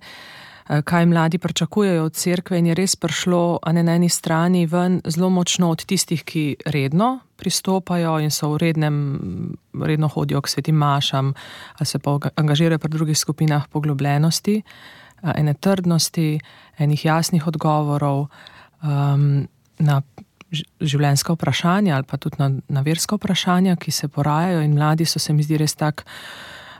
kaj 0.85 1.07
mladi 1.07 1.39
pričakujejo 1.39 2.05
od 2.05 2.15
cerkve, 2.15 2.59
in 2.59 2.67
je 2.67 2.75
res 2.75 2.97
prišlo 2.97 3.59
ne, 3.73 3.83
na 3.83 3.95
eni 3.95 4.09
strani 4.09 4.67
ven 4.67 5.01
zelo 5.07 5.31
močno 5.31 5.71
od 5.71 5.85
tistih, 5.85 6.25
ki 6.25 6.57
redno 6.67 7.19
pristopajo 7.37 8.19
in 8.23 8.31
so 8.31 8.53
v 8.53 8.59
rednem, 8.63 8.97
redno 9.75 10.09
hodijo 10.09 10.41
k 10.41 10.49
svetim 10.49 10.77
mašam, 10.79 11.35
ali 11.79 11.87
se 11.87 11.99
pa 11.99 12.19
angažirajo 12.37 12.79
pri 12.79 12.91
drugih 12.91 13.19
skupinah 13.19 13.69
poglobljenosti, 13.69 14.63
eh, 14.63 15.33
ene 15.37 15.55
trdnosti, 15.55 16.41
enih 16.79 17.05
jasnih 17.05 17.47
odgovorov 17.47 18.27
um, 18.83 19.49
na 19.79 20.03
življenjska 20.81 21.35
vprašanja 21.37 21.97
ali 21.97 22.07
pa 22.09 22.17
tudi 22.17 22.37
na, 22.39 22.51
na 22.69 22.83
verska 22.85 23.17
vprašanja, 23.17 23.77
ki 23.77 23.91
se 23.91 24.09
porajajo, 24.09 24.63
in 24.63 24.75
mladi 24.77 25.07
so 25.09 25.19
se 25.19 25.33
mi 25.33 25.43
zdi 25.43 25.59
res 25.61 25.75
tako. 25.75 26.05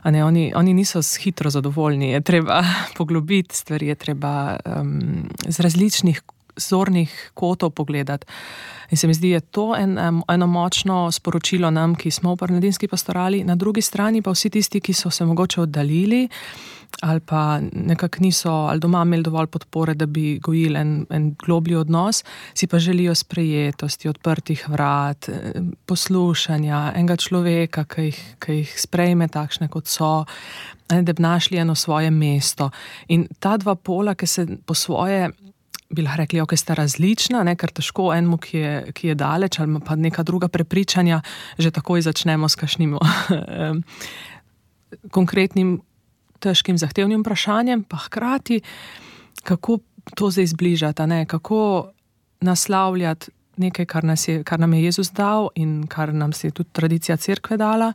Ne, 0.03 0.25
oni, 0.25 0.51
oni 0.55 0.73
niso 0.73 0.99
hitro 1.19 1.49
zadovoljni, 1.49 2.11
je 2.11 2.21
treba 2.21 2.63
poglobiti 2.97 3.55
stvari, 3.55 3.87
je 3.87 3.95
treba 3.95 4.57
um, 4.65 5.29
z 5.47 5.59
različnih 5.59 6.21
zornih 6.55 7.31
kotov 7.33 7.69
pogledati. 7.69 8.25
In 8.91 8.97
se 8.97 9.07
mi 9.07 9.13
zdi, 9.13 9.29
da 9.29 9.35
je 9.35 9.41
to 9.41 9.75
en, 9.77 9.97
eno 10.29 10.47
močno 10.47 11.11
sporočilo 11.11 11.71
nam, 11.71 11.95
ki 11.95 12.11
smo 12.11 12.33
v 12.33 12.37
Parnadinski 12.37 12.87
pastorali, 12.87 13.43
na 13.43 13.55
drugi 13.55 13.81
strani 13.81 14.21
pa 14.21 14.31
vsi 14.31 14.49
tisti, 14.49 14.81
ki 14.81 14.93
so 14.93 15.09
se 15.09 15.25
mogoče 15.25 15.61
oddaljili 15.61 16.29
ali 17.01 17.19
pa 17.19 17.59
nekako 17.73 18.17
niso 18.19 18.51
ali 18.51 18.79
doma 18.79 19.01
imeli 19.01 19.23
dovolj 19.23 19.47
podpore, 19.47 19.93
da 19.93 20.05
bi 20.05 20.39
gojili 20.39 20.79
en, 20.79 21.05
en 21.09 21.35
globlji 21.45 21.75
odnos, 21.75 22.23
si 22.53 22.67
pa 22.67 22.79
želijo 22.79 23.15
sprejetosti, 23.15 24.09
odprtih 24.09 24.69
vrat, 24.69 25.29
poslušanja 25.85 26.91
enega 26.95 27.15
človeka, 27.15 27.83
ki 27.83 28.01
jih, 28.01 28.21
ki 28.39 28.59
jih 28.61 28.75
sprejme 28.79 29.27
takšne, 29.27 29.67
kot 29.67 29.87
so, 29.87 30.25
da 30.89 31.13
bi 31.13 31.21
našli 31.21 31.57
eno 31.57 31.75
svoje 31.75 32.11
mesto. 32.11 32.69
In 33.07 33.27
ta 33.39 33.57
dva 33.57 33.75
pola, 33.75 34.15
ki 34.15 34.27
se 34.27 34.47
po 34.65 34.73
svoje. 34.73 35.29
Bi 35.93 36.01
lahko 36.01 36.23
rekli, 36.23 36.39
da 36.39 36.43
okay, 36.47 36.57
sta 36.57 36.73
različna, 36.73 37.43
ne? 37.45 37.53
ker 37.55 37.69
težko 37.69 38.07
enemu, 38.15 38.39
ki 38.41 38.57
je, 38.57 38.77
ki 38.97 39.11
je 39.11 39.15
daleč, 39.15 39.59
ali 39.59 39.77
pa 39.85 39.93
neka 39.95 40.23
druga 40.25 40.47
prepričanja, 40.49 41.19
že 41.57 41.69
takoj 41.71 42.01
začnemo 42.01 42.49
s 42.49 42.55
kašnim 42.57 42.95
konkretnim 45.17 45.81
težkim, 46.43 46.77
zahtevnim 46.77 47.23
vprašanjem, 47.23 47.85
pa 47.87 48.03
hkrati, 48.07 48.61
kako 49.43 49.79
to 50.15 50.29
zdaj 50.31 50.51
zbližati, 50.53 51.07
ne? 51.07 51.25
kako 51.25 51.91
naslavljati 52.43 53.31
nekaj, 53.57 53.85
kar, 53.85 54.03
je, 54.27 54.43
kar 54.43 54.59
nam 54.59 54.73
je 54.73 54.83
Jezus 54.83 55.11
dal 55.11 55.49
in 55.55 55.87
kar 55.87 56.13
nam 56.13 56.31
je 56.43 56.51
tudi 56.51 56.69
tradicija 56.71 57.17
crkve 57.17 57.57
dala, 57.57 57.93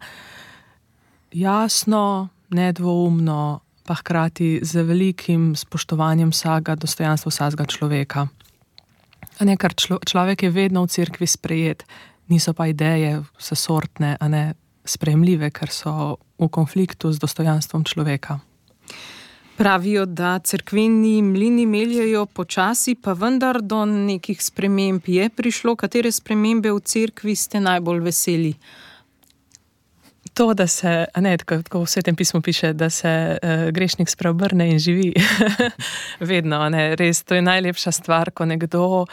jasno, 1.32 2.28
nedvoumno, 2.50 3.60
pa 3.84 3.94
hkrati 3.94 4.60
z 4.62 4.82
velikim 4.82 5.56
spoštovanjem 5.56 6.30
vsega 6.30 6.76
dostojanstva 6.76 7.30
vsakega 7.30 7.66
človeka. 7.66 8.26
Ne, 9.40 9.56
kar 9.56 9.74
člo, 9.74 9.98
človek 10.06 10.42
je 10.42 10.50
vedno 10.50 10.82
v 10.84 10.92
crkvi 10.92 11.26
sprejet, 11.26 11.84
niso 12.28 12.52
pa 12.52 12.66
ideje 12.66 13.22
vse 13.38 13.56
sortne, 13.56 14.16
a 14.20 14.28
ne 14.28 14.54
sprejemljive, 14.88 15.50
ker 15.50 15.72
so 15.72 16.18
v 16.38 16.48
konfliktu 16.48 17.12
z 17.12 17.20
dostojanstvom 17.22 17.84
človeka. 17.84 18.38
Pravijo, 19.58 20.04
da 20.06 20.38
crkveni 20.38 21.22
mlini 21.22 21.66
meljajo 21.66 22.26
počasi, 22.26 22.94
pa 22.94 23.12
vendar 23.12 23.58
do 23.62 23.82
nekih 23.84 24.38
sprememb 24.42 25.02
je 25.06 25.26
prišlo. 25.28 25.74
Katere 25.76 26.12
spremembe 26.14 26.70
v 26.70 26.78
cerkvi 26.78 27.34
ste 27.34 27.60
najbolj 27.60 28.04
veseli? 28.06 28.52
To, 30.38 30.54
da 30.54 30.68
se, 30.70 31.06
ne, 31.16 31.34
tako 31.42 31.82
v 31.82 31.90
svetem 31.90 32.16
pismu 32.16 32.40
piše, 32.40 32.72
da 32.72 32.90
se 32.90 33.10
uh, 33.10 33.70
grešnik 33.74 34.08
spreobrne 34.08 34.70
in 34.70 34.78
živi. 34.78 35.10
Vedno, 36.30 36.62
ne, 36.68 36.94
res, 36.96 37.24
to 37.26 37.34
je 37.34 37.42
najlepša 37.42 37.92
stvar, 37.92 38.30
ko 38.30 38.46
nekdo 38.46 38.84
uh, 39.02 39.08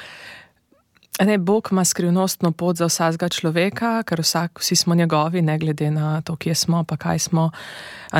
Ne, 1.23 1.37
Bog 1.37 1.67
ima 1.71 1.85
skrivnostno 1.85 2.51
pot 2.51 2.75
za 2.75 2.85
vsakega 2.85 3.29
človeka, 3.29 4.03
ker 4.03 4.19
vsak, 4.21 4.59
vsi 4.59 4.75
smo 4.75 4.95
njegovi, 4.95 5.41
ne 5.41 5.57
glede 5.57 5.91
na 5.91 6.21
to, 6.21 6.35
kje 6.35 6.55
smo, 6.55 6.83
pa 6.83 6.97
kaj 6.97 7.19
smo. 7.19 7.51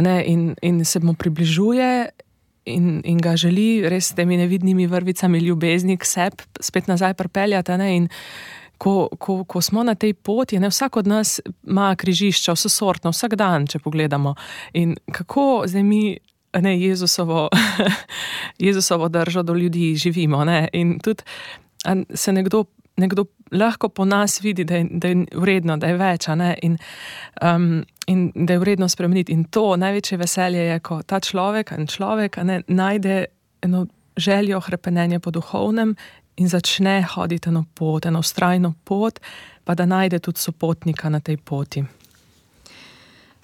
Ne, 0.02 0.24
in, 0.26 0.56
in 0.62 0.86
se 0.86 1.00
mu 1.00 1.14
približuje 1.14 2.10
in, 2.66 3.02
in 3.06 3.18
ga 3.18 3.36
želi 3.36 3.90
res 3.90 4.10
s 4.10 4.16
temi 4.16 4.38
nevidnimi 4.38 4.88
vrvicami 4.88 5.40
ljubezni 5.40 5.98
k 5.98 6.06
sebi 6.06 6.44
spet 6.60 6.88
nazaj 6.88 7.14
pripeljati. 7.14 8.08
Ko, 8.78 9.10
ko, 9.20 9.44
ko 9.44 9.62
smo 9.62 9.84
na 9.84 9.96
tej 9.96 10.14
poti, 10.14 10.60
ne, 10.60 10.68
vsak 10.70 10.98
od 10.98 11.08
nas 11.08 11.40
ima 11.68 11.96
križišča, 11.96 12.54
vse 12.54 12.70
sortno, 12.70 13.12
vsak 13.12 13.36
dan, 13.36 13.68
če 13.68 13.80
pogledamo. 13.80 14.36
In 14.74 14.98
kako 15.12 15.64
zdaj 15.68 15.84
mi, 15.84 16.18
ne, 16.60 16.74
Jezusovo, 16.82 17.50
Jezusovo 18.68 19.08
držo 19.10 19.44
do 19.44 19.54
ljudi 19.54 19.96
živimo. 19.96 20.44
Ne, 20.46 20.68
in 20.74 21.00
tudi 21.00 21.24
se 22.14 22.34
nekdo 22.34 22.66
nekdo 22.98 23.26
lahko 23.52 23.90
po 23.90 24.06
nas 24.06 24.42
vidi, 24.42 24.64
da 24.64 24.76
je, 24.76 24.88
da 24.92 25.08
je 25.08 25.26
vredno, 25.34 25.78
da 25.78 25.88
je 25.88 25.98
več, 25.98 26.28
in, 26.62 26.78
um, 27.42 27.84
in 28.08 28.32
da 28.36 28.54
je 28.54 28.60
vredno 28.60 28.90
spremeniti. 28.90 29.34
In 29.34 29.44
to 29.44 29.76
največje 29.76 30.18
veselje 30.18 30.68
je, 30.70 30.80
ko 30.80 31.02
ta 31.04 31.20
človek 31.20 31.72
in 31.78 31.88
človek 31.88 32.38
ne, 32.44 32.62
najde 32.68 33.26
eno 33.62 33.86
željo 34.18 34.62
krepenja 34.62 35.20
po 35.20 35.32
duhovnem 35.32 35.96
in 36.36 36.50
začne 36.50 37.02
hoditi 37.16 37.52
na 37.52 37.64
pot, 37.74 38.06
eno 38.06 38.20
ustrajno 38.20 38.74
pot, 38.84 39.20
pa 39.64 39.76
da 39.76 39.86
najde 39.86 40.20
tudi 40.20 40.40
sopotnika 40.40 41.10
na 41.10 41.20
tej 41.20 41.38
poti. 41.38 41.84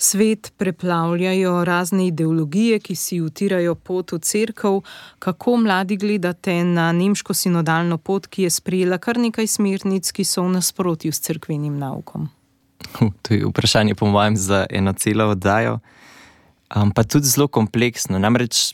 Svet 0.02 0.54
preplavljajo 0.58 1.66
razne 1.66 2.08
ideologije, 2.08 2.80
ki 2.80 2.96
si 2.96 3.20
utirajo 3.22 3.76
pot 3.76 4.12
v 4.12 4.18
crkv. 4.20 4.80
Kako 5.20 5.58
mladi 5.58 5.98
gledate 5.98 6.64
na 6.64 6.92
nemško 6.92 7.34
sinodalno 7.34 7.98
pot, 7.98 8.26
ki 8.28 8.48
je 8.48 8.50
sprejela 8.50 8.98
kar 8.98 9.20
nekaj 9.22 9.48
smernic, 9.48 10.10
ki 10.12 10.26
so 10.26 10.42
v 10.48 10.56
nasprotju 10.56 11.14
s 11.14 11.22
crkvenim 11.22 11.78
naukom? 11.78 12.32
To 13.22 13.34
je 13.34 13.46
vprašanje, 13.46 13.96
po 13.96 14.10
mojem, 14.10 14.38
za 14.42 14.66
eno 14.70 14.94
celo 14.94 15.30
oddajo. 15.36 15.78
Um, 16.76 16.90
pa 16.92 17.04
tudi 17.04 17.30
zelo 17.30 17.48
kompleksno. 17.48 18.20
Namreč 18.20 18.74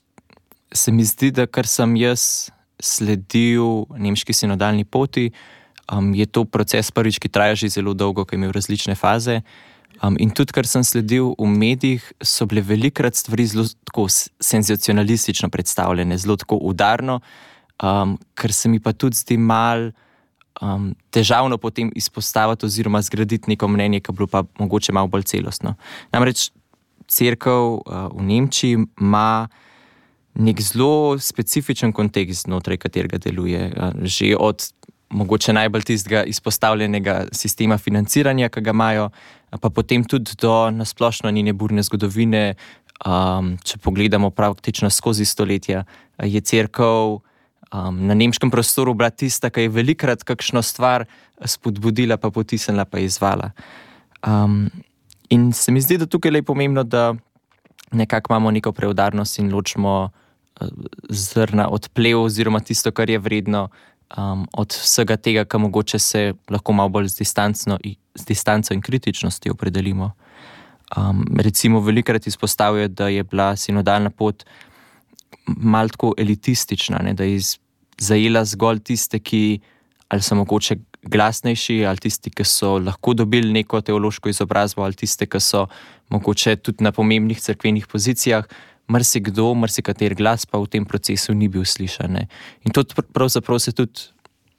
se 0.71 0.91
mi 0.91 1.03
zdi, 1.03 1.31
da 1.31 1.43
kar 1.47 1.67
sem 1.67 1.95
jaz 1.99 2.47
sledil 2.79 3.83
nemški 3.99 4.33
sinodalni 4.33 4.85
poti, 4.85 5.31
um, 5.91 6.13
je 6.15 6.25
to 6.25 6.45
proces, 6.45 6.91
prvič, 6.91 7.19
ki 7.19 7.29
traja 7.29 7.55
že 7.55 7.75
zelo 7.81 7.93
dolgo, 7.93 8.23
ki 8.23 8.35
je 8.35 8.45
imel 8.45 8.55
različne 8.55 8.95
faze. 8.95 9.41
Um, 10.03 10.15
in 10.21 10.29
tudi, 10.29 10.53
kar 10.53 10.67
sem 10.69 10.83
sledil 10.85 11.31
v 11.39 11.47
medijih, 11.49 12.03
so 12.21 12.45
bile 12.45 12.61
velikrat 12.61 13.17
stvari 13.17 13.47
zelo 13.49 13.65
senzacionalistično 14.39 15.49
predstavljene, 15.49 16.17
zelo 16.17 16.35
tako 16.37 16.59
udarno, 16.69 17.19
um, 17.81 18.17
kar 18.37 18.53
se 18.53 18.69
mi 18.69 18.79
pa 18.79 18.93
tudi 18.93 19.17
zdi 19.17 19.37
mal 19.37 19.89
um, 20.61 20.91
težavno 21.09 21.57
potem 21.57 21.89
izpostaviti 21.95 22.65
oziroma 22.65 23.01
zgraditi 23.01 23.49
neko 23.49 23.67
mnenje, 23.67 23.99
ki 23.99 24.11
bi 24.11 24.21
bilo 24.21 24.27
pa 24.27 24.43
mogoče 24.59 24.93
malo 24.93 25.07
bolj 25.07 25.25
celostno. 25.33 25.73
Namreč 26.13 26.51
crkva 27.07 27.57
uh, 27.57 27.81
v 28.13 28.27
Nemčiji 28.29 28.77
ima 29.01 29.47
nek 30.37 30.61
zelo 30.61 31.17
specifičen 31.17 31.89
kontekst, 31.93 32.45
znotraj 32.45 32.77
katerega 32.77 33.17
deluje. 33.17 33.71
Uh, 33.73 34.05
že 34.05 34.35
od 34.37 34.61
mogoče 35.09 35.53
najbolj 35.53 35.81
tistega 35.81 36.23
izpostavljenega 36.23 37.25
sistema 37.31 37.77
financiranja, 37.77 38.49
ki 38.49 38.61
ga 38.61 38.75
imajo, 38.75 39.09
pa 39.49 39.69
potem 39.69 40.03
tudi 40.03 40.35
do 40.41 40.71
nasplošno 40.71 41.31
njene 41.31 41.53
burne 41.53 41.83
zgodovine. 41.83 42.55
Um, 43.05 43.57
če 43.61 43.77
pogledamo 43.77 44.31
praktično 44.33 44.89
skozi 44.89 45.25
stoletja, 45.25 45.83
je 46.17 46.41
crkva 46.41 46.87
um, 47.13 47.99
na 48.09 48.15
nemškem 48.17 48.49
prostoru 48.51 48.95
bila 48.97 49.11
tista, 49.13 49.51
ki 49.53 49.67
je 49.67 49.69
velikrat 49.69 50.23
kakšno 50.25 50.63
stvar 50.65 51.05
spodbudila, 51.45 52.17
pa 52.17 52.31
potisnila, 52.33 52.85
pa 52.89 52.99
izvala. 52.99 53.51
Um, 54.25 54.65
in 55.29 55.51
se 55.53 55.71
mi 55.71 55.81
zdi, 55.81 55.99
da 56.01 56.09
tukaj 56.09 56.33
je 56.33 56.43
pomembno, 56.43 56.83
da 56.83 57.13
nekako 57.91 58.33
imamo 58.33 58.51
neko 58.51 58.71
preudarnost 58.71 59.39
in 59.39 59.53
ločimo 59.53 60.09
uh, 60.09 60.67
zrna 61.09 61.69
od 61.69 61.89
plev, 61.93 62.21
oziroma 62.21 62.59
tisto, 62.59 62.91
kar 62.91 63.09
je 63.09 63.19
vredno, 63.19 63.67
um, 64.17 64.47
od 64.53 64.71
vsega 64.71 65.17
tega, 65.17 65.45
kar 65.45 65.59
mogoče 65.59 65.99
se 65.99 66.33
lahko 66.49 66.73
malo 66.73 66.89
bolj 66.89 67.07
z, 67.07 67.33
z 68.15 68.25
distanco 68.25 68.73
in 68.73 68.81
kritičnostjo 68.81 69.53
opredelimo. 69.53 70.11
Um, 70.97 71.25
recimo, 71.39 71.79
velikrat 71.79 72.27
izpostavljajo, 72.27 72.87
da 72.87 73.07
je 73.07 73.23
bila 73.23 73.55
sinodalna 73.55 74.09
pot 74.09 74.45
malo 75.45 75.89
tako 75.89 76.13
elitistična, 76.17 76.99
ne, 77.03 77.13
da 77.13 77.23
je 77.23 77.39
zajela 77.99 78.45
zgolj 78.45 78.79
tiste, 78.79 79.19
ki 79.19 79.59
ali 80.07 80.23
so 80.23 80.35
mogoče 80.35 80.77
glasnejši, 81.03 81.85
ali 81.85 81.97
tisti, 81.97 82.31
ki 82.31 82.45
so 82.47 82.77
lahko 82.79 83.13
dobili 83.13 83.51
neko 83.53 83.81
teološko 83.81 84.29
izobrazbo, 84.29 84.83
ali 84.83 84.95
tiste, 84.95 85.25
ki 85.25 85.39
so 85.43 85.65
mogoče 86.09 86.55
tudi 86.55 86.83
na 86.83 86.91
pomembnih 86.91 87.41
crkvenih 87.41 87.87
pozicijah, 87.87 88.47
marsikdo, 88.87 89.53
marsikater 89.53 90.15
glas 90.15 90.45
pa 90.45 90.59
v 90.59 90.67
tem 90.67 90.85
procesu 90.85 91.33
ni 91.33 91.47
bil 91.47 91.65
slišan. 91.65 92.11
Ne. 92.11 92.27
In 92.65 92.71
to 92.71 92.83
pravzaprav 93.13 93.59
se 93.59 93.71
tudi 93.71 94.11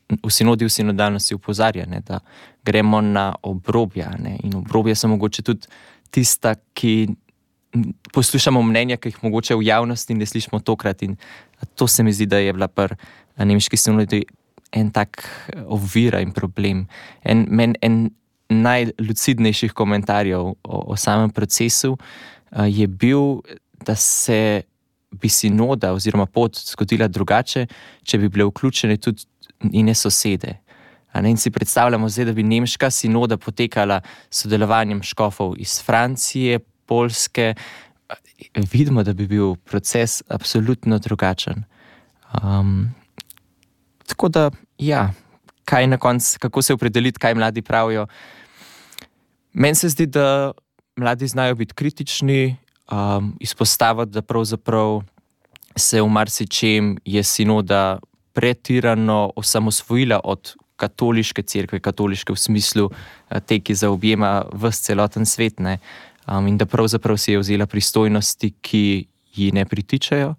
v 0.08 0.30
sinodi, 0.32 0.64
v 0.64 0.73
sinodalnosti 0.73 1.37
upozarja, 1.37 1.87
ne, 1.87 2.00
da 2.00 2.20
gremo 2.64 3.00
na 3.00 3.35
obrobja. 3.42 4.12
Ne. 4.20 4.38
In 4.44 4.56
obrobja 4.61 4.97
so 4.97 5.08
mogoče 5.08 5.42
tudi 5.42 5.68
tista, 6.11 6.54
ki 6.75 7.08
poslušamo 8.16 8.62
mnenja, 8.64 8.97
ki 8.97 9.12
jih 9.12 9.18
mogoče 9.23 9.56
v 9.56 9.66
javnosti 9.68 10.14
ne 10.16 10.26
slišimo 10.26 10.61
tokrat. 10.64 11.02
In 11.04 11.18
To 11.75 11.87
se 11.87 12.02
mi 12.02 12.12
zdi, 12.12 12.26
da 12.26 12.38
je 12.38 12.52
bila 12.52 12.68
pri 12.68 12.94
nemški 13.38 13.76
sinodi 13.76 14.23
en 14.73 14.90
tak 14.90 15.25
ovira 15.66 16.20
in 16.20 16.32
problem. 16.32 16.87
En, 17.25 17.47
men, 17.50 17.75
en 17.82 18.11
najlucidnejših 18.49 19.73
komentarjev 19.73 20.40
o, 20.40 20.54
o 20.62 20.97
samem 20.97 21.30
procesu 21.30 21.97
uh, 21.97 22.66
je 22.68 22.87
bil, 22.87 23.40
da 23.87 23.94
se 23.94 24.62
bi 25.11 25.28
sinoda 25.28 25.92
oziroma 25.92 26.26
pot 26.26 26.56
zgodila 26.56 27.08
drugače, 27.08 27.66
če 28.04 28.18
bi 28.18 28.28
bile 28.28 28.44
vključene 28.44 28.97
tudi 28.97 29.25
njene 29.62 29.94
sosede. 29.94 30.58
In 31.25 31.37
si 31.37 31.50
predstavljamo 31.50 32.08
zdaj, 32.08 32.28
da 32.28 32.32
bi 32.32 32.42
nemška 32.42 32.90
sinoda 32.90 33.37
potekala 33.37 34.00
s 34.30 34.42
sodelovanjem 34.42 35.02
škofov 35.02 35.54
iz 35.58 35.80
Francije, 35.82 36.58
Polske. 36.87 37.54
Vidimo, 38.73 39.02
da 39.02 39.12
bi 39.12 39.26
bil 39.26 39.56
proces 39.56 40.23
absolutno 40.28 40.99
drugačen. 40.99 41.64
Um, 42.42 42.94
tako 44.06 44.28
da, 44.28 44.50
ja, 44.78 45.11
kaj 45.64 45.87
na 45.87 45.99
koncu, 45.99 46.38
kako 46.40 46.62
se 46.62 46.75
opredeliti, 46.75 47.18
kaj 47.18 47.35
mladi 47.35 47.62
pravijo. 47.62 48.06
Meni 49.52 49.75
se 49.75 49.88
zdi, 49.88 50.06
da 50.06 50.52
mladi 50.97 51.26
znajo 51.26 51.54
biti 51.54 51.75
kritični, 51.75 52.56
um, 52.92 53.37
izpostaviti, 53.40 54.12
da 54.12 54.23
pravzaprav 54.23 55.02
se 55.76 56.02
v 56.02 56.09
marsičem 56.09 56.97
je 57.04 57.23
sinoda 57.23 57.99
pretirano 58.33 59.33
osamosvojila 59.37 60.21
od 60.25 60.54
katoliške 60.76 61.42
cerkve, 61.42 61.80
katoliške 61.80 62.33
v 62.33 62.38
smislu 62.38 62.90
eh, 62.90 63.40
te, 63.40 63.59
ki 63.61 63.75
zaobjema 63.75 64.45
vse 64.52 64.90
celoten 64.90 65.26
svet, 65.26 65.61
ne? 65.61 65.78
Um, 66.28 66.47
in 66.47 66.59
da 66.61 66.66
pravzaprav 66.66 67.16
si 67.16 67.33
je 67.33 67.40
vzela 67.40 67.66
pristojnosti, 67.66 68.50
ki 68.61 68.85
ji 69.35 69.50
ne 69.52 69.64
pritičajo. 69.64 70.35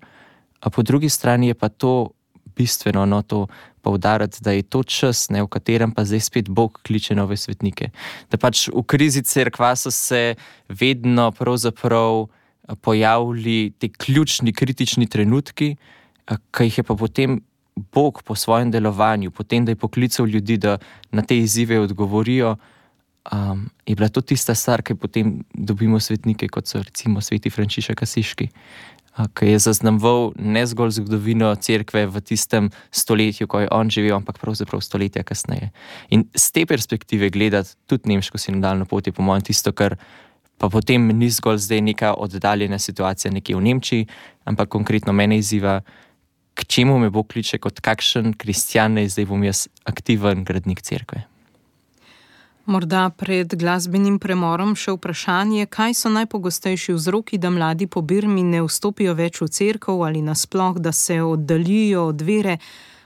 A 0.60 0.70
po 0.70 0.84
drugi 0.84 1.10
strani 1.10 1.48
je 1.48 1.54
pa 1.54 1.70
to 1.70 2.12
bistveno, 2.56 3.06
no, 3.06 3.22
to 3.22 3.48
poudariti, 3.82 4.44
da 4.44 4.52
je 4.52 4.64
to 4.64 4.84
čas, 4.84 5.30
ne, 5.30 5.42
v 5.44 5.48
katerem 5.48 5.92
pa 5.96 6.06
zdaj 6.06 6.20
spet 6.20 6.50
Bog 6.50 6.80
kliče 6.84 7.16
nove 7.16 7.38
svetnike. 7.38 7.90
Da 8.30 8.38
pač 8.38 8.68
v 8.68 8.84
krizi 8.84 9.24
crkva 9.24 9.74
so 9.76 9.92
se 9.92 10.36
vedno 10.70 11.32
pravzaprav 11.32 12.28
pojavili 12.76 13.72
ti 13.78 13.90
ključni, 13.90 14.54
kritični 14.54 15.08
trenutki, 15.08 15.76
eh, 16.28 16.36
ki 16.52 16.64
jih 16.64 16.78
je 16.78 16.84
pa 16.84 16.96
potem 16.96 17.42
Bog 17.94 18.24
po 18.24 18.36
svojem 18.36 18.72
delovanju, 18.72 19.32
potem 19.32 19.66
da 19.66 19.72
je 19.72 19.76
poklical 19.76 20.28
ljudi, 20.28 20.58
da 20.58 20.78
na 21.12 21.22
te 21.22 21.38
izzive 21.38 21.80
odgovorijo. 21.80 22.56
Um, 23.32 23.70
je 23.86 23.96
bila 23.96 24.10
to 24.10 24.22
tista 24.22 24.56
stvar, 24.56 24.82
ki 24.82 24.96
potem 24.96 25.44
dobimo 25.54 26.00
svetnike, 26.00 26.48
kot 26.48 26.68
so 26.68 26.82
recimo 26.82 27.22
sveti 27.22 27.50
Frančišek 27.50 28.02
Asiški, 28.04 28.48
ki 29.34 29.46
je 29.46 29.60
zaznamoval 29.60 30.32
ne 30.40 30.64
zgolj 30.66 30.96
zgodovino 30.98 31.52
cerkve 31.56 32.06
v 32.08 32.22
tistem 32.22 32.70
stoletju, 32.92 33.48
ko 33.48 33.60
je 33.60 33.68
on 33.72 33.90
živel, 33.90 34.16
ampak 34.16 34.40
pravzaprav 34.40 34.82
stoletja 34.82 35.24
kasneje. 35.24 35.72
In 36.10 36.26
z 36.34 36.52
te 36.52 36.66
perspektive 36.66 37.30
gledati 37.30 37.76
tudi 37.86 38.10
nemško 38.10 38.38
sinodalno 38.38 38.86
pot 38.86 39.08
je, 39.08 39.14
po 39.14 39.24
mojem, 39.24 39.46
tisto, 39.52 39.72
kar 39.72 39.98
pa 40.60 40.70
potem 40.70 41.08
ni 41.16 41.30
zgolj 41.32 41.58
zdaj 41.64 41.82
neka 41.82 42.14
oddaljena 42.14 42.80
situacija 42.80 43.32
nekje 43.32 43.56
v 43.56 43.62
Nemčiji, 43.62 44.08
ampak 44.44 44.70
konkretno 44.70 45.14
mene 45.14 45.40
izziva, 45.40 45.80
k 46.54 46.66
čemu 46.68 47.00
me 47.00 47.10
bo 47.10 47.24
kliče 47.24 47.58
kot 47.64 47.80
kakšen 47.80 48.34
kristjan, 48.36 49.00
zdaj 49.08 49.26
bom 49.26 49.44
jaz 49.44 49.68
aktiven 49.88 50.44
gradnik 50.44 50.82
cerkve. 50.84 51.24
Morda 52.70 53.08
pred 53.10 53.56
glasbenim 53.58 54.20
premorom 54.22 54.76
še 54.78 54.94
vprašanje, 54.94 55.66
kaj 55.74 55.96
so 55.98 56.12
najpogostejši 56.14 56.94
vzroki, 56.94 57.40
da 57.42 57.50
mladi 57.50 57.88
po 57.88 58.04
Birmi 58.06 58.44
ne 58.46 58.62
vstopijo 58.62 59.16
več 59.18 59.40
v 59.42 59.48
crkvo 59.50 60.04
ali 60.06 60.22
nasploh, 60.22 60.78
da 60.78 60.92
se 60.92 61.18
oddaljijo 61.24 62.04
od 62.12 62.22
vere. 62.22 62.60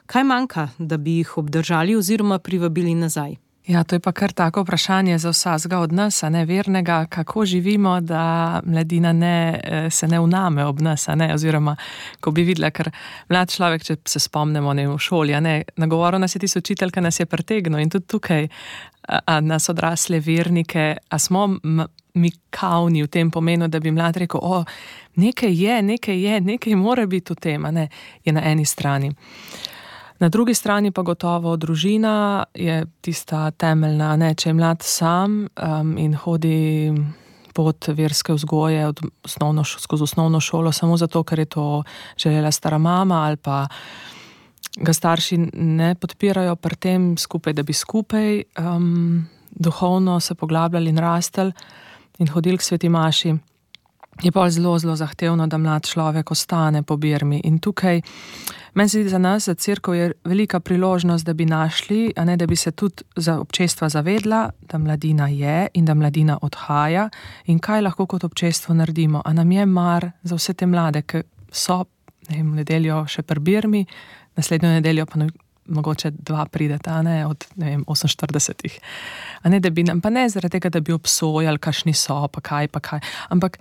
Kaj 0.10 0.26
manjka, 0.28 0.68
da 0.80 0.98
bi 0.98 1.22
jih 1.22 1.38
obdržali 1.40 1.96
oziroma 1.96 2.42
privabili 2.44 2.98
nazaj? 3.06 3.38
Ja, 3.68 3.84
to 3.84 3.96
je 3.96 4.00
pa 4.00 4.12
kar 4.12 4.32
tako 4.32 4.62
vprašanje 4.62 5.18
za 5.18 5.30
vsakega 5.30 5.80
od 5.80 5.94
nas, 5.94 6.24
a 6.24 6.30
ne 6.30 6.46
vernega, 6.46 7.06
kako 7.10 7.46
živimo, 7.46 8.02
da 8.02 8.62
mladina 8.66 9.14
ne, 9.14 9.60
eh, 9.64 9.90
se 9.90 10.08
ne 10.08 10.20
uname 10.20 10.66
ob 10.66 10.82
nas. 10.82 11.08
Ne, 11.16 11.34
oziroma, 11.34 11.76
ko 12.20 12.32
bi 12.32 12.44
videla, 12.44 12.72
ker 12.72 12.92
mlad 13.30 13.52
človek, 13.52 13.84
če 13.84 13.96
se 14.06 14.20
spomnimo 14.20 14.74
ne, 14.74 14.88
v 14.88 14.98
šoli, 15.00 15.40
ne, 15.42 15.64
nagovoril 15.78 16.20
nas 16.20 16.36
je 16.36 16.40
tisti 16.44 16.60
učitelj, 16.60 16.92
ki 16.92 17.02
nas 17.02 17.20
je 17.20 17.26
pretegnil 17.26 17.80
in 17.80 17.90
tudi 17.90 18.08
tukaj 18.08 18.48
a, 19.08 19.20
a 19.26 19.40
nas 19.40 19.70
odrasle 19.70 20.20
vernike, 20.20 20.98
a 21.10 21.20
smo 21.20 21.48
mi 22.14 22.32
kavni 22.50 23.04
v 23.04 23.08
tem 23.08 23.32
pomenu, 23.32 23.68
da 23.68 23.80
bi 23.80 23.92
mlad 23.92 24.18
rekel, 24.18 24.44
o, 24.44 24.64
nekaj 25.16 25.56
je, 25.64 25.82
nekaj 25.82 26.20
je, 26.20 26.42
nekaj 26.42 26.76
mora 26.76 27.06
biti 27.06 27.32
v 27.34 27.40
tem, 27.40 27.72
ne, 27.72 27.88
je 28.26 28.34
na 28.34 28.44
eni 28.44 28.66
strani. 28.66 29.16
Na 30.24 30.30
drugi 30.30 30.54
strani 30.54 30.92
pa 30.96 31.02
gotovo 31.04 31.58
družina 31.60 32.46
je 32.56 32.86
tista 33.04 33.50
temeljna, 33.52 34.14
ne, 34.16 34.30
če 34.40 34.50
je 34.50 34.54
mlad 34.56 34.86
sam 34.88 35.34
um, 35.44 35.90
in 36.00 36.14
hodi 36.16 36.94
pot 37.52 37.90
verske 37.92 38.32
vzgoje 38.32 38.86
osnovno, 39.28 39.66
skozi 39.68 40.08
osnovno 40.08 40.40
šolo, 40.40 40.72
samo 40.72 40.96
zato, 40.98 41.26
ker 41.28 41.44
je 41.44 41.46
to 41.58 41.66
želela 42.16 42.52
stara 42.56 42.78
mama 42.80 43.26
ali 43.26 43.36
pa 43.36 43.66
ga 44.80 44.94
starši 44.96 45.42
ne 45.60 45.92
podpirajo 46.00 46.56
pri 46.56 46.76
tem 46.76 47.18
skupaj, 47.18 47.60
da 47.60 47.68
bi 47.68 47.76
skupaj 47.76 48.44
um, 48.64 49.28
duhovno 49.52 50.22
se 50.24 50.40
poglabljali 50.40 50.96
in 50.96 51.04
rastli 51.04 51.52
in 52.24 52.32
hodili 52.32 52.58
k 52.58 52.70
sveti 52.72 52.90
maši. 52.90 53.36
Je 54.22 54.32
pa 54.32 54.50
zelo, 54.50 54.78
zelo 54.80 54.96
zahtevno, 54.96 55.48
da 55.48 55.58
mlad 55.58 55.88
človek 55.88 56.32
ostane 56.32 56.84
po 56.84 56.98
Birmi. 56.98 57.42
In 57.44 57.60
tukaj 57.60 58.02
Meni 58.74 58.90
se 58.90 59.02
zdi, 59.02 59.10
za 59.10 59.18
nas, 59.18 59.46
za 59.46 59.54
crkvo, 59.54 59.94
je 59.94 60.12
velika 60.24 60.60
priložnost, 60.60 61.26
da 61.26 61.34
bi 61.34 61.46
našli, 61.46 62.14
ne 62.26 62.38
da 62.38 62.48
bi 62.48 62.56
se 62.56 62.72
tudi 62.72 63.04
za 63.16 63.40
občestva 63.40 63.90
zavedla, 63.90 64.50
da 64.62 64.78
mladina 64.78 65.28
je 65.28 65.68
in 65.74 65.86
da 65.86 65.94
mladina 65.94 66.40
odhaja 66.42 67.10
in 67.46 67.60
kaj 67.60 67.82
lahko 67.82 68.06
kot 68.06 68.24
občestvo 68.24 68.74
naredimo. 68.76 69.22
A 69.26 69.34
nam 69.34 69.52
je 69.52 69.66
mar 69.66 70.12
za 70.24 70.36
vse 70.36 70.54
te 70.54 70.66
mlade, 70.66 71.02
ki 71.02 71.22
so 71.52 71.86
ne 72.30 72.38
vem, 72.38 72.56
nedeljo 72.56 73.06
še 73.08 73.22
pri 73.22 73.40
Birmi, 73.40 73.86
naslednjo 74.36 74.70
nedeljo 74.70 75.06
pa 75.06 75.20
mogoče 75.68 76.12
dva 76.12 76.46
prideta, 76.46 77.02
ne 77.02 77.26
od 77.28 77.46
ne 77.56 77.70
vem, 77.70 77.86
48. 77.86 78.80
A 79.42 79.50
ne 79.50 79.60
da 79.60 79.70
bi 79.70 79.84
nam, 79.84 80.02
pa 80.02 80.10
ne 80.10 80.26
zaradi 80.30 80.58
tega, 80.58 80.70
da 80.70 80.82
bi 80.82 80.94
obsojali, 80.94 81.60
kašni 81.60 81.94
so, 81.94 82.28
pa 82.28 82.42
kaj, 82.42 82.68
pa 82.68 82.80
kaj. 82.80 83.00
Ampak 83.30 83.60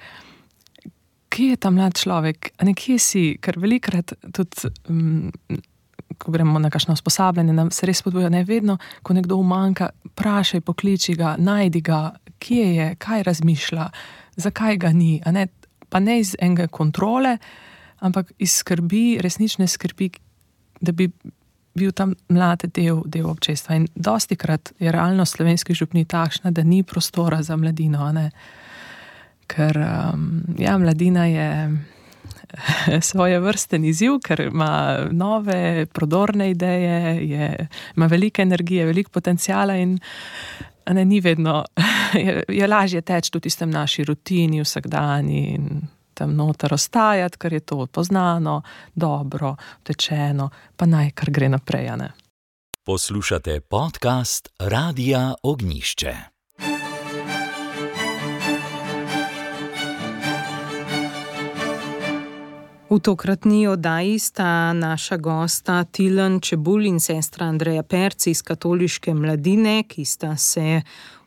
kje 1.33 1.55
je 1.55 1.57
ta 1.57 1.71
mlad 1.73 1.97
človek, 1.97 2.53
nekje 2.63 2.99
si, 3.01 3.25
ker 3.41 3.61
velikrat 3.61 4.17
tudi. 4.33 4.73
Um, 4.89 5.33
Ko 6.21 6.31
gremo 6.31 6.59
na 6.61 6.69
kakšno 6.71 6.93
usposabljanje, 6.95 7.55
nam 7.57 7.71
se 7.73 7.87
res 7.89 7.99
spodbuja, 7.99 8.29
ne 8.31 8.43
vedno, 8.45 8.77
ko 9.03 9.15
nekdo 9.17 9.39
umanka, 9.41 9.89
vprašaj, 10.13 10.61
pokliči 10.61 11.17
ga, 11.19 11.33
najdi 11.41 11.81
ga, 11.83 12.13
kje 12.39 12.67
je, 12.77 12.89
kaj 13.01 13.25
razmišlja, 13.27 13.87
zakaj 14.45 14.77
ga 14.85 14.93
ni. 14.93 15.17
Ne? 15.33 15.47
Pa 15.89 16.03
ne 16.05 16.19
iz 16.21 16.35
enega 16.39 16.69
kontrole, 16.69 17.39
ampak 18.05 18.31
iz 18.39 18.59
skrbi, 18.61 19.19
resnične 19.25 19.67
skrbi, 19.67 20.11
da 20.85 20.93
bi 20.93 21.09
bil 21.75 21.97
tam 21.97 22.13
mlad 22.29 22.69
del, 22.77 23.03
del 23.09 23.27
občestva. 23.33 23.81
In 23.81 23.89
dosti 23.95 24.37
krat 24.37 24.75
je 24.79 24.93
realnost 24.93 25.41
slovenskih 25.41 25.77
župni 25.77 26.05
takšna, 26.05 26.53
da 26.53 26.63
ni 26.63 26.83
prostora 26.83 27.43
za 27.43 27.57
mladino. 27.57 28.13
Ne? 28.13 28.31
Ker 29.53 29.79
um, 29.79 30.29
ja, 30.59 30.79
mladina 30.79 31.27
je 31.27 31.49
svoje 33.11 33.41
vrste 33.41 33.77
izziv, 33.77 34.19
ker 34.25 34.41
ima 34.41 34.99
nove, 35.11 35.87
prodorne 35.87 36.51
ideje, 36.51 37.29
je, 37.29 37.69
ima 37.97 38.07
veliko 38.07 38.43
energije, 38.43 38.87
veliko 38.87 39.11
potencijala 39.11 39.77
in 39.77 39.99
ne, 40.91 41.05
ni 41.05 41.21
vedno, 41.21 41.65
je, 42.27 42.43
je 42.49 42.67
lažje 42.67 43.01
teči 43.01 43.31
tudi 43.31 43.51
v 43.51 43.57
tem 43.57 43.71
naši 43.71 44.05
rutini, 44.05 44.63
vsakdanji 44.63 45.45
in 45.55 45.83
tam 46.15 46.35
noter 46.37 46.75
ostajati, 46.75 47.39
ker 47.39 47.53
je 47.53 47.61
to 47.61 47.87
poznano, 47.87 48.63
dobro, 48.95 49.57
tečeno, 49.83 50.51
pa 50.77 50.87
naj 50.87 51.11
kar 51.17 51.31
gre 51.31 51.49
naprej. 51.49 51.89
Poslušate 52.85 53.61
podcast 53.61 54.49
Radia 54.59 55.35
Ognišče. 55.43 56.32
V 62.93 62.99
tokratni 63.01 63.67
oddaji 63.67 64.19
sta 64.19 64.73
naša 64.73 65.17
gosta 65.17 65.85
Tilan 65.85 66.41
Čebul 66.41 66.85
in 66.87 67.01
sestra 67.01 67.47
Andreja 67.47 67.83
Perci 67.83 68.31
iz 68.31 68.43
katoliške 68.43 69.15
mladine, 69.15 69.83
ki 69.89 70.05
sta 70.05 70.37
se 70.37 70.83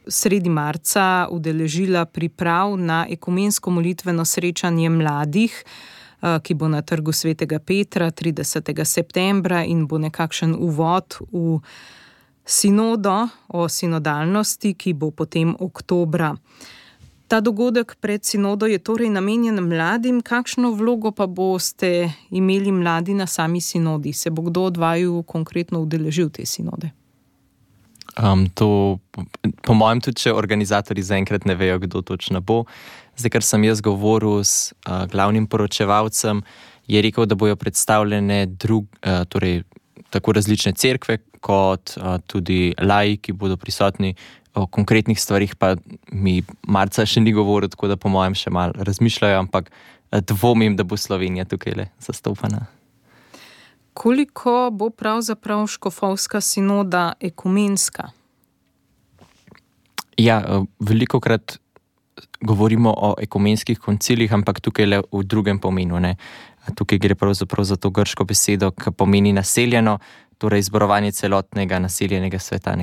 sredi 0.08 0.50
marca 0.50 1.28
udeležila 1.32 2.06
priprav 2.06 2.78
na 2.78 3.08
ekumensko 3.10 3.72
molitveno 3.72 4.26
srečanje 4.26 4.90
mladih, 4.90 5.64
eh, 6.22 6.40
ki 6.44 6.54
bo 6.54 6.68
na 6.68 6.82
trgu 6.82 7.12
svetega 7.12 7.60
Petra 7.60 8.12
30. 8.12 8.86
septembra 8.86 9.64
in 9.64 9.88
bo 9.88 9.98
nekakšen 9.98 10.56
uvod 10.60 11.18
v 11.32 11.60
sinodo 12.46 13.28
o 13.48 13.70
sinodalnosti, 13.70 14.74
ki 14.74 14.94
bo 14.94 15.12
potem 15.12 15.56
oktobra. 15.60 16.36
Ta 17.28 17.40
dogodek 17.42 17.96
pred 18.00 18.26
sinodo 18.26 18.68
je 18.70 18.78
torej 18.78 19.10
namenjen 19.10 19.58
mladim, 19.66 20.22
kakšno 20.22 20.72
vlogo 20.72 21.12
pa 21.12 21.26
boste 21.26 22.12
imeli 22.30 22.72
mladi 22.72 23.14
na 23.14 23.26
sami 23.28 23.62
sinodi? 23.62 24.14
Se 24.14 24.30
bo 24.30 24.42
kdo 24.46 24.64
od 24.70 24.78
vaju 24.78 25.24
konkretno 25.24 25.82
udeležil 25.82 26.30
te 26.30 26.46
sinode? 26.46 26.92
Um, 28.16 28.46
to, 28.54 29.00
po 29.62 29.74
mojem, 29.74 30.00
tudi 30.06 30.22
če 30.24 30.34
organizatori 30.34 31.04
zaenkrat 31.04 31.44
ne 31.50 31.56
vejo, 31.60 31.82
kdo 31.84 32.00
točno 32.06 32.40
bo. 32.40 32.64
Zdaj, 33.18 33.34
ker 33.34 33.44
sem 33.44 33.66
jaz 33.68 33.82
govoril 33.84 34.40
s 34.40 34.72
uh, 34.86 35.04
glavnim 35.12 35.50
poročevalcem, 35.52 36.40
je 36.88 37.02
rekel, 37.02 37.26
da 37.26 37.36
bodo 37.36 37.58
predstavljene 37.60 38.46
drug, 38.46 38.86
uh, 39.02 39.26
torej, 39.28 39.64
tako 40.14 40.38
različne 40.38 40.72
cerkve, 40.78 41.18
kot 41.44 41.98
uh, 41.98 42.20
tudi 42.24 42.72
laji, 42.80 43.18
ki 43.18 43.36
bodo 43.36 43.58
prisotni 43.58 44.14
o 44.56 44.68
konkretnih 44.68 45.20
stvarih 45.20 45.56
pa 45.56 45.76
mi 46.12 46.40
marca 46.68 47.06
še 47.06 47.22
ni 47.22 47.34
govoril, 47.36 47.70
tako 47.70 47.92
da 47.92 47.98
po 48.00 48.10
mojem 48.10 48.38
še 48.38 48.54
malo 48.54 48.74
razmišljajo, 48.88 49.40
ampak 49.44 49.70
eh, 49.70 50.22
dvomim, 50.22 50.78
da 50.80 50.84
bo 50.88 50.98
Slovenija 50.98 51.46
tukaj 51.46 51.76
le 51.76 51.90
zastopana. 52.00 52.66
Koliko 53.96 54.70
bo 54.76 54.90
pravzaprav 54.90 55.68
škofovska 55.72 56.42
sinoda 56.42 57.14
ekumenska? 57.20 58.10
Ja, 60.18 60.40
eh, 60.40 60.66
veliko 60.80 61.20
krat 61.20 61.60
govorimo 62.46 62.94
o 62.98 63.14
ekumenskih 63.22 63.80
koncilih, 63.80 64.34
ampak 64.34 64.62
tukaj 64.62 64.86
le 64.86 65.02
v 65.12 65.24
drugem 65.24 65.60
pomenu. 65.60 66.00
Ne? 66.00 66.16
Tukaj 66.76 67.00
gre 67.02 67.16
pravzaprav 67.16 67.66
za 67.66 67.76
to 67.76 67.90
grško 67.90 68.26
besedo, 68.26 68.72
ki 68.72 68.94
pomeni 68.98 69.34
naseljeno, 69.34 70.00
torej 70.38 70.66
izborovanje 70.66 71.12
celotnega 71.12 71.80
naseljenega 71.80 72.40
sveta. 72.40 72.76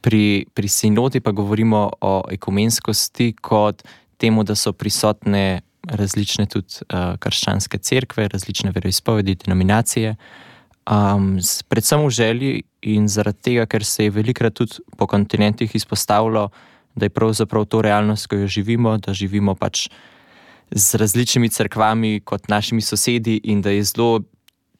Pri, 0.00 0.46
pri 0.54 0.68
sinodi 0.68 1.20
pa 1.20 1.32
govorimo 1.32 1.90
o 2.00 2.22
ekumenskosti 2.30 3.32
kot 3.40 3.82
temu, 4.16 4.44
da 4.44 4.54
so 4.54 4.72
prisotne 4.72 5.60
različne 5.88 6.46
tudi 6.46 6.82
uh, 6.92 7.16
krščanske 7.20 7.78
cerkve, 7.78 8.28
različne 8.28 8.72
veroizpovedi, 8.74 9.38
denominacije. 9.44 10.16
Um, 10.88 11.38
predvsem 11.68 12.04
v 12.04 12.10
želji 12.10 12.62
in 12.82 13.08
zaradi 13.08 13.42
tega, 13.42 13.66
ker 13.66 13.84
se 13.84 14.06
je 14.08 14.14
velikrat 14.14 14.54
tudi 14.54 14.82
po 14.96 15.06
kontinentih 15.06 15.74
izpostavilo, 15.74 16.48
da 16.94 17.06
je 17.06 17.10
pravzaprav 17.10 17.64
to 17.64 17.82
realnost, 17.82 18.26
ko 18.26 18.36
jo 18.36 18.46
živimo, 18.46 18.98
da 18.98 19.12
živimo 19.12 19.54
pač 19.54 19.88
z 20.70 20.94
različnimi 20.94 21.48
crkvami 21.48 22.20
kot 22.20 22.48
našimi 22.48 22.80
sosedi 22.80 23.40
in 23.44 23.62
da 23.62 23.70
je 23.70 23.84
zelo 23.84 24.20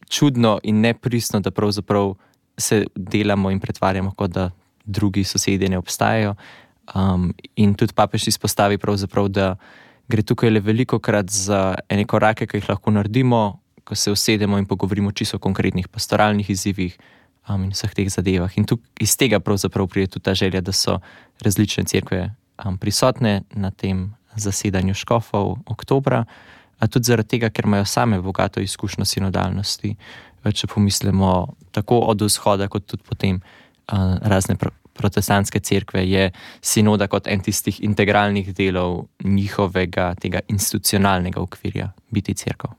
čudno 0.09 0.59
in 0.63 0.81
nepristno, 0.81 1.41
da 1.41 1.51
pravzaprav 1.51 2.15
se 2.59 2.87
delamo 2.95 3.51
in 3.51 3.61
pretvarjamo, 3.61 4.13
kot 4.17 4.31
da 4.31 4.51
drugi 4.85 5.25
sosedje 5.25 5.69
ne 5.69 5.79
obstajajo. 5.79 6.35
Um, 6.95 7.33
in 7.57 7.75
tudi 7.75 7.93
papež 7.93 8.29
izpostavi, 8.29 8.79
da 9.29 9.57
gre 10.09 10.23
tukaj 10.23 10.51
le 10.51 10.61
veliko 10.61 10.99
krat 10.99 11.31
za 11.31 11.75
ene 11.89 12.05
korake, 12.05 12.47
ki 12.47 12.57
jih 12.57 12.69
lahko 12.69 12.91
naredimo, 12.91 13.61
ko 13.85 13.95
se 13.95 14.11
usedemo 14.11 14.59
in 14.59 14.67
pogovorimo 14.67 15.13
čisto 15.13 15.37
o 15.37 15.41
konkretnih 15.41 15.89
pastoralnih 15.89 16.51
izzivih 16.51 16.99
um, 17.49 17.65
in 17.65 17.71
vseh 17.71 17.95
teh 17.95 18.09
zadevah. 18.09 18.53
In 18.57 18.65
tukaj 18.65 19.05
iz 19.05 19.17
tega 19.17 19.41
pravzaprav 19.41 19.89
pride 19.89 20.07
tudi 20.17 20.25
ta 20.25 20.35
želja, 20.35 20.61
da 20.61 20.73
so 20.73 20.99
različne 21.45 21.85
cerkve 21.85 22.35
um, 22.65 22.79
prisotne 22.79 23.43
na 23.51 23.71
tem 23.71 24.15
zasedanju 24.37 24.95
škofov 24.95 25.57
oktobra 25.67 26.25
tudi 26.87 27.11
zaradi 27.11 27.29
tega, 27.29 27.51
ker 27.51 27.67
imajo 27.67 27.85
same 27.85 28.21
bogato 28.23 28.61
izkušnjo 28.61 29.05
sinodalnosti. 29.05 29.97
Če 30.55 30.67
pomislimo 30.71 31.49
tako 31.75 31.99
od 32.13 32.23
vzhoda, 32.23 32.69
kot 32.71 32.87
tudi 32.87 33.03
potem 33.03 33.41
uh, 33.43 34.19
razne 34.23 34.57
pr 34.57 34.71
protestantske 34.99 35.61
cerkve, 35.63 36.03
je 36.11 36.31
sinoda 36.63 37.07
kot 37.07 37.29
en 37.31 37.43
tistih 37.43 37.77
integralnih 37.87 38.51
delov 38.55 39.05
njihovega 39.25 40.15
institucionalnega 40.49 41.41
okvirja 41.41 41.93
biti 42.11 42.35
crkva 42.35 42.73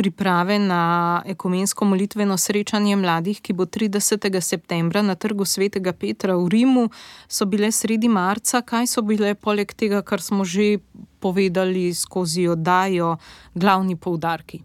priprave 0.00 0.58
na 0.58 1.22
ekumensko 1.26 1.84
molitveno 1.84 2.36
srečanje 2.40 2.96
mladih, 2.96 3.40
ki 3.44 3.52
bo 3.52 3.66
30. 3.68 4.40
septembra 4.40 5.02
na 5.02 5.14
trgu 5.14 5.44
svetega 5.44 5.92
Petra 5.92 6.38
v 6.40 6.48
Rimu, 6.48 6.84
so 7.28 7.44
bile 7.44 7.68
sredi 7.72 8.08
marca. 8.08 8.62
Kaj 8.64 8.88
so 8.88 9.04
bile, 9.04 9.34
poleg 9.34 9.74
tega, 9.76 10.00
kar 10.00 10.24
smo 10.24 10.44
že 10.44 10.78
povedali 11.20 11.92
skozi 11.94 12.46
oddajo, 12.48 13.18
glavni 13.54 13.98
poudarki? 14.00 14.62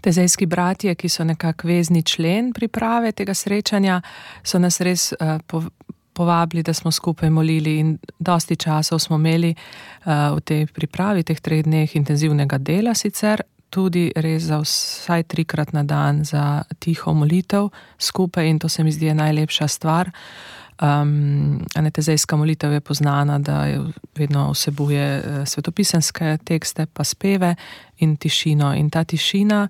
Tezejski 0.00 0.48
bratje, 0.48 0.96
ki 0.96 1.12
so 1.12 1.28
nekako 1.28 1.68
vezni 1.68 2.00
člen 2.02 2.54
priprave 2.56 3.12
tega 3.12 3.36
srečanja, 3.36 4.00
so 4.40 4.56
nas 4.58 4.80
res 4.80 5.10
uh, 5.12 5.36
povabili, 6.16 6.64
da 6.64 6.72
smo 6.72 6.88
skupaj 6.88 7.28
molili 7.30 7.78
in 7.84 7.98
dosti 8.18 8.56
časov 8.56 8.98
smo 8.98 9.20
imeli 9.20 9.52
uh, 9.52 10.32
v 10.40 10.40
tej 10.40 10.66
pripravi, 10.72 11.28
teh 11.28 11.40
treh 11.40 11.60
dneh 11.68 11.96
intenzivnega 12.00 12.56
dela 12.58 12.96
sicer, 12.96 13.44
tudi 13.70 14.10
res 14.16 14.42
za 14.50 14.60
vsaj 14.60 15.22
trikrat 15.30 15.72
na 15.72 15.82
dan 15.82 16.24
za 16.24 16.62
tiho 16.78 17.14
molitev 17.14 17.70
skupaj 17.98 18.48
in 18.48 18.58
to 18.58 18.68
se 18.68 18.84
mi 18.84 18.92
zdi 18.92 19.14
najlepša 19.14 19.68
stvar. 19.68 20.10
Um, 20.80 21.60
Anetezejska 21.76 22.36
molitev 22.36 22.72
je 22.72 22.80
poznana, 22.80 23.38
da 23.38 23.66
je 23.66 23.80
vedno 24.16 24.50
vsebuje 24.50 25.04
eh, 25.18 25.46
svetopisanske 25.46 26.38
tekste, 26.44 26.86
pa 26.86 27.04
speve 27.04 27.54
in 27.98 28.16
tišino. 28.16 28.72
In 28.74 28.90
ta 28.90 29.04
tišina, 29.04 29.68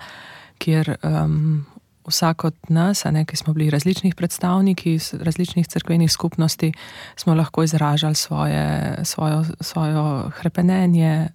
kjer 0.58 0.96
um, 1.02 1.66
vsak 2.06 2.44
od 2.44 2.54
nas, 2.68 3.04
ne, 3.04 3.24
ki 3.24 3.36
smo 3.36 3.54
bili 3.54 3.70
različnih 3.70 4.14
predstavniki 4.14 4.94
iz 4.94 5.14
različnih 5.14 5.66
crkvenih 5.68 6.12
skupnosti, 6.12 6.72
smo 7.16 7.34
lahko 7.34 7.62
izražali 7.62 8.14
svoje, 8.14 8.98
svojo, 9.04 9.44
svojo 9.60 10.30
krepenenje, 10.40 11.28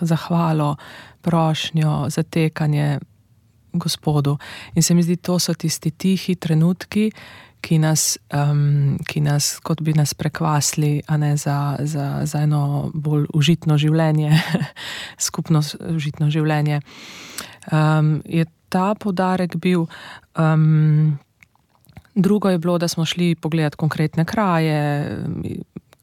zahvalo, 0.00 0.76
prošnjo, 1.20 2.06
zatekanje 2.08 2.98
Gospodu. 3.72 4.38
In 4.74 4.82
se 4.82 4.94
mi 4.94 5.02
zdi, 5.02 5.16
to 5.16 5.38
so 5.38 5.54
tisti 5.54 5.90
tihi 5.90 6.34
trenutki, 6.34 7.10
ki 7.60 7.78
nas, 7.78 8.18
um, 8.34 8.96
ki 9.08 9.20
nas 9.20 9.56
kot 9.64 9.82
bi 9.82 9.92
nas 9.96 10.14
prekvasili 10.14 11.02
za, 11.36 11.76
za, 11.80 12.20
za 12.24 12.40
eno 12.40 12.90
bolj 12.94 13.26
užitno 13.34 13.78
življenje, 13.78 14.30
skupno 15.28 15.62
užitno 15.90 16.30
življenje. 16.30 16.80
Um, 17.72 18.20
je 18.24 18.46
ta 18.68 18.94
podarek 18.94 19.56
bil. 19.56 19.86
Um, 20.38 21.18
Drugo 22.16 22.48
je 22.48 22.58
bilo, 22.58 22.78
da 22.78 22.88
smo 22.88 23.04
šli 23.04 23.34
pogledati 23.34 23.76
konkretne 23.76 24.24
kraje, 24.24 24.78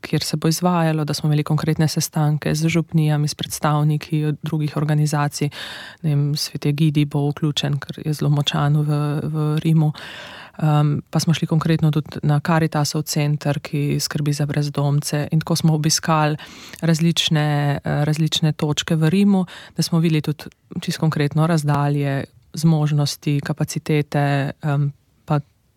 kjer 0.03 0.23
se 0.23 0.37
bo 0.37 0.47
izvajalo, 0.47 1.05
da 1.05 1.13
smo 1.13 1.27
imeli 1.27 1.43
konkretne 1.43 1.87
sestanke 1.87 2.55
z 2.55 2.67
župnijami, 2.67 3.27
s 3.27 3.35
predstavniki 3.35 4.33
drugih 4.43 4.77
organizacij. 4.77 5.49
Vem, 6.01 6.35
Svet 6.35 6.67
Gidi 6.75 7.05
bo 7.05 7.29
vključen, 7.29 7.79
ker 7.79 8.01
je 8.05 8.13
zelo 8.13 8.29
močan 8.29 8.77
v, 8.83 9.01
v 9.23 9.47
Rimu. 9.63 9.91
Um, 10.53 10.99
pa 11.09 11.19
smo 11.19 11.33
šli 11.33 11.47
konkretno 11.49 11.89
tudi 11.91 12.19
na 12.23 12.37
Karitasov 12.39 13.07
center, 13.09 13.57
ki 13.59 13.97
skrbi 13.99 14.33
za 14.33 14.45
brezdomce. 14.45 15.27
In 15.31 15.41
tako 15.41 15.55
smo 15.55 15.73
obiskali 15.73 16.37
različne, 16.81 17.79
različne 17.83 18.53
točke 18.53 18.95
v 18.95 19.09
Rimu, 19.09 19.45
da 19.77 19.83
smo 19.83 19.99
videli 19.99 20.21
tudi 20.21 20.51
čisto 20.81 20.99
konkretno 20.99 21.47
razdalje, 21.47 22.25
zmožnosti, 22.53 23.39
kapacitete, 23.41 24.51
um, 24.63 24.91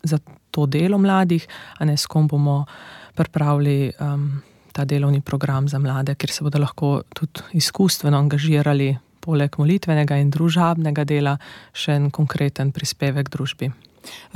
za 0.06 0.18
to 0.50 0.66
delo 0.66 0.98
mladih, 0.98 1.46
a 1.78 1.84
ne 1.84 1.96
s 1.96 2.06
kom 2.06 2.28
bomo 2.28 2.64
pripravili 3.16 3.92
um, 4.00 4.28
ta 4.72 4.84
delovni 4.84 5.20
program 5.20 5.68
za 5.68 5.78
mlade, 5.78 6.14
kjer 6.14 6.30
se 6.30 6.44
bodo 6.44 6.60
lahko 6.60 7.00
tudi 7.14 7.56
izkustveno 7.56 8.18
angažirali, 8.18 8.92
poleg 9.20 9.56
molitvenega 9.58 10.20
in 10.22 10.30
družabnega 10.30 11.04
dela, 11.08 11.34
še 11.74 11.96
en 11.98 12.10
konkreten 12.14 12.70
prispevek 12.76 13.32
družbi. 13.32 13.72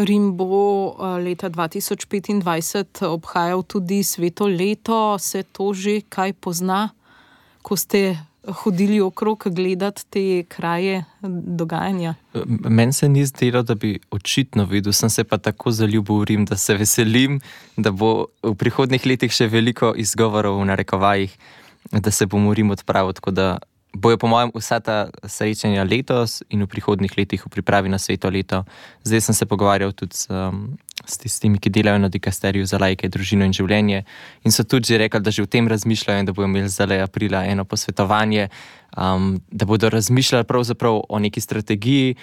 Rim 0.02 0.32
bo 0.34 0.48
uh, 0.90 1.18
leta 1.22 1.50
2025 1.52 3.04
obhajal 3.06 3.62
tudi 3.62 4.02
sveto 4.02 4.48
leto, 4.50 5.18
se 5.18 5.44
to 5.44 5.70
že 5.74 6.00
kaj 6.08 6.34
pozna, 6.40 6.88
ko 7.62 7.76
ste 7.76 8.16
hodili 8.52 9.00
okrog 9.00 9.46
gledati 9.50 10.04
te 10.10 10.44
kraje 10.48 11.04
dogajanja? 11.60 12.14
Meni 12.68 12.92
se 12.92 13.08
ni 13.08 13.24
zdelo, 13.26 13.62
da 13.62 13.74
bi 13.74 13.98
očitno 14.10 14.64
videl, 14.64 14.92
sem 14.92 15.10
se 15.10 15.24
pa 15.24 15.38
tako 15.38 15.70
zaljubil 15.70 16.20
v 16.20 16.24
Rim, 16.24 16.44
da 16.44 16.56
se 16.56 16.74
veselim, 16.74 17.40
da 17.76 17.90
bo 17.90 18.26
v 18.42 18.54
prihodnih 18.54 19.06
letih 19.06 19.32
še 19.32 19.46
veliko 19.46 19.94
izgovorov 19.96 20.60
v 20.60 20.68
narekovajih, 20.72 21.36
da 21.92 22.10
se 22.10 22.26
bomo 22.26 22.50
v 22.50 22.60
Rim 22.60 22.70
odpravili. 22.70 23.14
Tako 23.14 23.30
da 23.30 23.58
bojo, 23.92 24.18
po 24.18 24.26
mojem, 24.26 24.52
vsa 24.54 24.80
ta 24.80 25.10
srečanja 25.24 25.84
letos 25.84 26.42
in 26.50 26.62
v 26.62 26.70
prihodnih 26.70 27.16
letih 27.18 27.46
v 27.46 27.50
pripravi 27.50 27.88
na 27.88 27.98
sveto 27.98 28.30
leto. 28.30 28.64
Zdaj 29.04 29.20
sem 29.20 29.34
se 29.34 29.46
pogovarjal 29.46 29.92
tudi 29.92 30.16
s, 30.16 30.30
um, 30.30 30.78
s 31.06 31.18
tistimi, 31.18 31.58
ki 31.58 31.70
delajo 31.70 31.98
na 31.98 32.08
dikasteriju 32.08 32.66
za 32.66 32.78
lajke, 32.78 33.08
družino 33.08 33.44
in 33.44 33.54
življenje. 33.56 34.04
In 34.44 34.52
so 34.52 34.64
tudi 34.64 34.98
rekli, 34.98 35.20
da 35.20 35.30
že 35.30 35.42
v 35.42 35.50
tem 35.50 35.68
razmišljajo 35.68 36.20
in 36.20 36.28
da 36.28 36.32
bodo 36.32 36.48
imeli 36.48 36.68
zdaj 36.68 37.02
aprila 37.06 37.44
eno 37.46 37.64
posvetovanje, 37.64 38.48
um, 38.96 39.40
da 39.50 39.66
bodo 39.66 39.90
razmišljali 39.90 40.44
pravzaprav 40.44 41.02
o 41.08 41.18
neki 41.18 41.40
strategiji. 41.40 42.16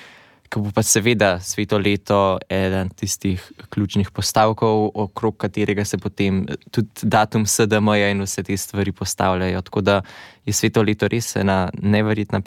ki 0.47 0.61
bo 0.63 0.71
pa 0.71 0.83
seveda 0.83 1.39
sveto 1.43 1.77
leto 1.77 2.39
eden 2.49 2.89
tistih 2.95 3.41
ključnih 3.69 4.11
postavkov, 4.15 4.91
okrog 4.95 5.37
katerega 5.37 5.85
se 5.85 5.97
potem 5.97 6.45
tudi 6.71 6.87
datum 7.03 7.45
SDM-ja 7.45 8.11
in 8.11 8.23
vse 8.23 8.43
te 8.43 8.57
stvari 8.57 8.91
postavljajo. 8.91 9.61
Tako 9.61 9.81
da 9.81 10.01
je 10.45 10.53
sveto 10.53 10.83
leto 10.83 11.07
res 11.07 11.35
ena 11.35 11.69
neverjetna 11.73 12.41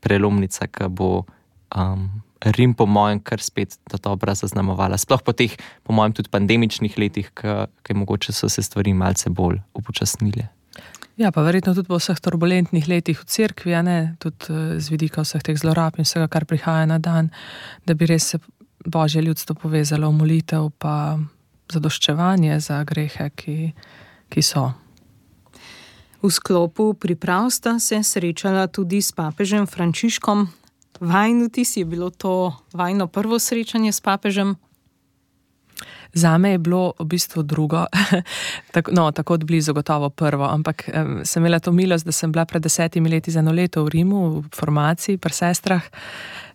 prelomnica, 0.00 0.66
ki 0.66 0.88
bo 0.88 1.24
um, 1.74 2.22
Rim, 2.42 2.74
po 2.74 2.86
mojem, 2.86 3.20
kar 3.22 3.42
spet 3.42 3.76
ta 3.86 4.00
dobra 4.02 4.34
zaznamovala. 4.34 4.98
Sploh 4.98 5.22
po 5.22 5.34
teh, 5.36 5.54
po 5.86 5.94
mojem, 5.94 6.16
tudi 6.18 6.32
pandemičnih 6.32 6.98
letih, 6.98 7.30
ki 7.34 7.94
mogoče 7.94 8.34
so 8.34 8.50
se 8.50 8.62
stvari 8.62 8.94
malce 8.94 9.30
bolj 9.30 9.60
upočasnile. 9.78 10.48
Ja, 11.16 11.30
pa 11.30 11.44
verjetno 11.44 11.74
tudi 11.76 11.86
po 11.86 12.00
vseh 12.00 12.18
turbulentnih 12.18 12.88
letih 12.88 13.20
v 13.20 13.28
cerkvi, 13.28 13.76
ne, 13.84 13.98
tudi 14.18 14.48
eh, 14.48 14.80
z 14.80 14.90
vidika 14.90 15.22
vseh 15.22 15.44
teh 15.44 15.58
zlorab 15.58 16.00
in 16.00 16.08
vsega, 16.08 16.26
kar 16.26 16.48
prihaja 16.48 16.88
na 16.88 16.98
dan, 16.98 17.30
da 17.86 17.94
bi 17.94 18.08
res 18.08 18.32
se 18.32 18.40
božje 18.82 19.22
ljudstvo 19.22 19.54
povezalo 19.54 20.08
v 20.10 20.18
molitev, 20.18 20.70
pa 20.78 21.20
zadoščevanje 21.72 22.58
za 22.60 22.80
grehe, 22.88 23.28
ki, 23.36 23.72
ki 24.32 24.42
so. 24.42 24.72
V 26.22 26.30
sklopu 26.30 26.94
priprav 26.94 27.50
sta 27.50 27.78
se 27.78 28.02
srečala 28.02 28.66
tudi 28.66 29.02
s 29.02 29.12
papežem 29.12 29.66
Frančiškom. 29.66 30.48
Vajnuti 31.00 31.64
si 31.64 31.80
je 31.80 31.84
bilo 31.84 32.10
to 32.10 32.52
vajno 32.72 33.06
prvo 33.06 33.38
srečanje 33.38 33.92
s 33.92 34.00
papežem, 34.00 34.56
Za 36.12 36.38
me 36.38 36.50
je 36.50 36.58
bilo 36.58 36.92
v 36.98 37.04
bistvu 37.04 37.42
drugo, 37.42 37.86
tako, 38.74 38.92
no, 38.92 39.10
tako 39.12 39.34
od 39.34 39.44
blizu, 39.44 39.72
gotovo 39.72 40.10
prvo. 40.10 40.44
Ampak 40.44 40.84
um, 40.94 41.24
sem 41.24 41.42
imela 41.42 41.58
to 41.58 41.72
milost, 41.72 42.04
da 42.04 42.12
sem 42.12 42.32
bila 42.32 42.44
pred 42.44 42.62
desetimi 42.62 43.08
leti 43.08 43.30
za 43.30 43.40
eno 43.40 43.52
leto 43.52 43.84
v 43.84 43.88
Rimu, 43.88 44.40
v 44.40 44.48
formaciji, 44.54 45.16
pri 45.16 45.32
sestrah 45.32 45.82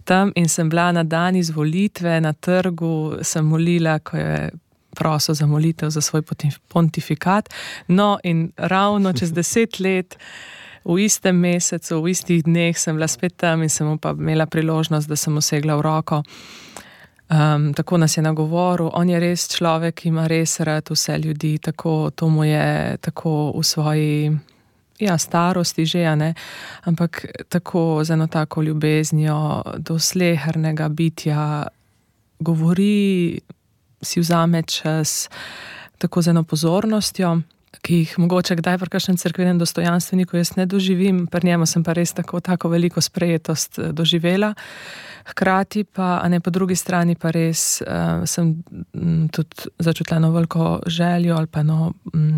tam 0.07 0.31
in 0.35 0.47
sem 0.49 0.69
bila 0.69 0.91
na 0.91 1.03
dan 1.03 1.35
izvolitve 1.35 2.21
na 2.21 2.33
trgu, 2.33 3.19
sem 3.21 3.45
molila, 3.45 3.99
ko 3.99 4.17
je. 4.17 4.49
Prosil 4.97 5.35
za 5.37 5.45
molitev 5.45 5.91
za 5.93 6.01
svoj 6.01 6.23
pontifikat. 6.67 7.49
No, 7.87 8.17
in 8.23 8.51
ravno 8.57 9.11
čez 9.13 9.29
deset 9.37 9.79
let, 9.79 10.17
v 10.87 11.03
istem 11.03 11.35
mesecu, 11.35 11.99
v 12.01 12.15
istih 12.15 12.43
dneh, 12.43 12.77
sem 12.77 12.95
bila 12.95 13.07
spet 13.11 13.35
tam 13.35 13.63
in 13.63 13.69
sem 13.69 13.97
pa 13.99 14.15
imela 14.15 14.47
priložnost, 14.47 15.09
da 15.09 15.15
sem 15.19 15.35
osegla 15.37 15.75
v 15.75 15.83
roko. 15.83 16.23
Um, 17.27 17.73
tako 17.75 17.97
nas 17.97 18.15
je 18.17 18.23
nagovoril, 18.23 18.87
on 18.93 19.09
je 19.09 19.19
res 19.19 19.49
človek, 19.51 19.99
ki 19.99 20.07
ima 20.07 20.27
res 20.31 20.59
rad 20.63 20.87
vse 20.87 21.17
ljudi, 21.19 21.57
tako 21.59 22.09
to 22.15 22.29
mu 22.31 22.47
je 22.47 22.97
tako 23.03 23.51
v 23.51 23.63
svoji 23.63 24.31
ja, 24.99 25.17
starosti 25.17 25.85
že, 25.85 26.15
ne? 26.15 26.33
ampak 26.87 27.25
tako 27.49 27.99
z 28.03 28.15
eno 28.15 28.27
tako 28.27 28.61
ljubeznijo 28.61 29.61
do 29.77 29.99
slehernega 29.99 30.89
bitja, 30.89 31.67
govori, 32.39 33.39
si 34.01 34.19
vzame 34.19 34.63
čas, 34.63 35.29
tako 35.97 36.21
z 36.21 36.27
eno 36.27 36.43
pozornostjo. 36.43 37.41
Ki 37.81 38.01
jih 38.01 38.13
mogoče 38.19 38.55
kdaj 38.57 38.77
pri 38.81 38.89
kakšnem 38.95 39.17
crkvenem 39.17 39.59
dostojanstveniku 39.59 40.37
jaz 40.37 40.55
ne 40.57 40.65
doživim, 40.65 41.27
pri 41.27 41.47
njemu 41.47 41.65
sem 41.65 41.83
pa 41.83 41.93
res 41.93 42.13
tako, 42.13 42.39
tako 42.39 42.69
veliko 42.73 43.01
sprejetost 43.01 43.79
eh, 43.79 43.91
doživela. 43.93 44.53
Hkrati 45.27 45.83
pa, 45.83 46.19
a 46.23 46.27
ne 46.31 46.39
po 46.39 46.49
drugi 46.49 46.75
strani, 46.75 47.17
pa 47.19 47.33
res 47.35 47.81
uh, 47.83 48.23
sem 48.23 48.63
m, 48.95 49.27
tudi 49.27 49.67
začutila 49.79 50.21
eno 50.21 50.29
veliko 50.31 50.79
željo 50.87 51.35
ali 51.35 51.47
pa 51.51 51.59
eno 51.59 51.91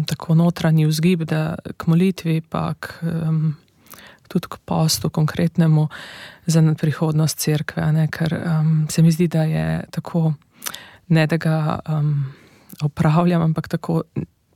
tako 0.09 0.35
notranji 0.35 0.87
vzgib, 0.89 1.23
da 1.29 1.55
k 1.77 1.85
molitvi, 1.87 2.41
pa 2.41 2.73
k, 2.73 2.97
um, 3.05 3.53
tudi 4.27 4.49
k 4.49 4.57
postu, 4.65 5.09
konkretnemu 5.09 5.87
za 6.45 6.63
prihodnost 6.81 7.37
crkve, 7.37 7.91
ne, 7.93 8.07
ker 8.07 8.33
um, 8.41 8.87
se 8.89 9.01
mi 9.01 9.11
zdi, 9.11 9.27
da 9.27 9.43
je 9.43 9.85
tako, 9.91 10.33
ne 11.07 11.27
da 11.27 11.37
ga 11.37 11.79
um, 11.85 12.25
opravljam, 12.81 13.41
ampak 13.41 13.67
tako 13.67 14.03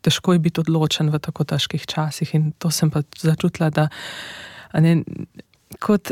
težko 0.03 0.35
je 0.35 0.43
biti 0.43 0.61
odločen 0.63 1.09
v 1.13 1.21
tako 1.23 1.47
težkih 1.47 1.87
časih. 1.87 2.35
In 2.35 2.51
to 2.59 2.71
sem 2.71 2.91
pa 2.91 3.03
začutila, 3.17 3.71
da 3.73 3.87
ne, 4.79 4.99
kot 5.79 6.11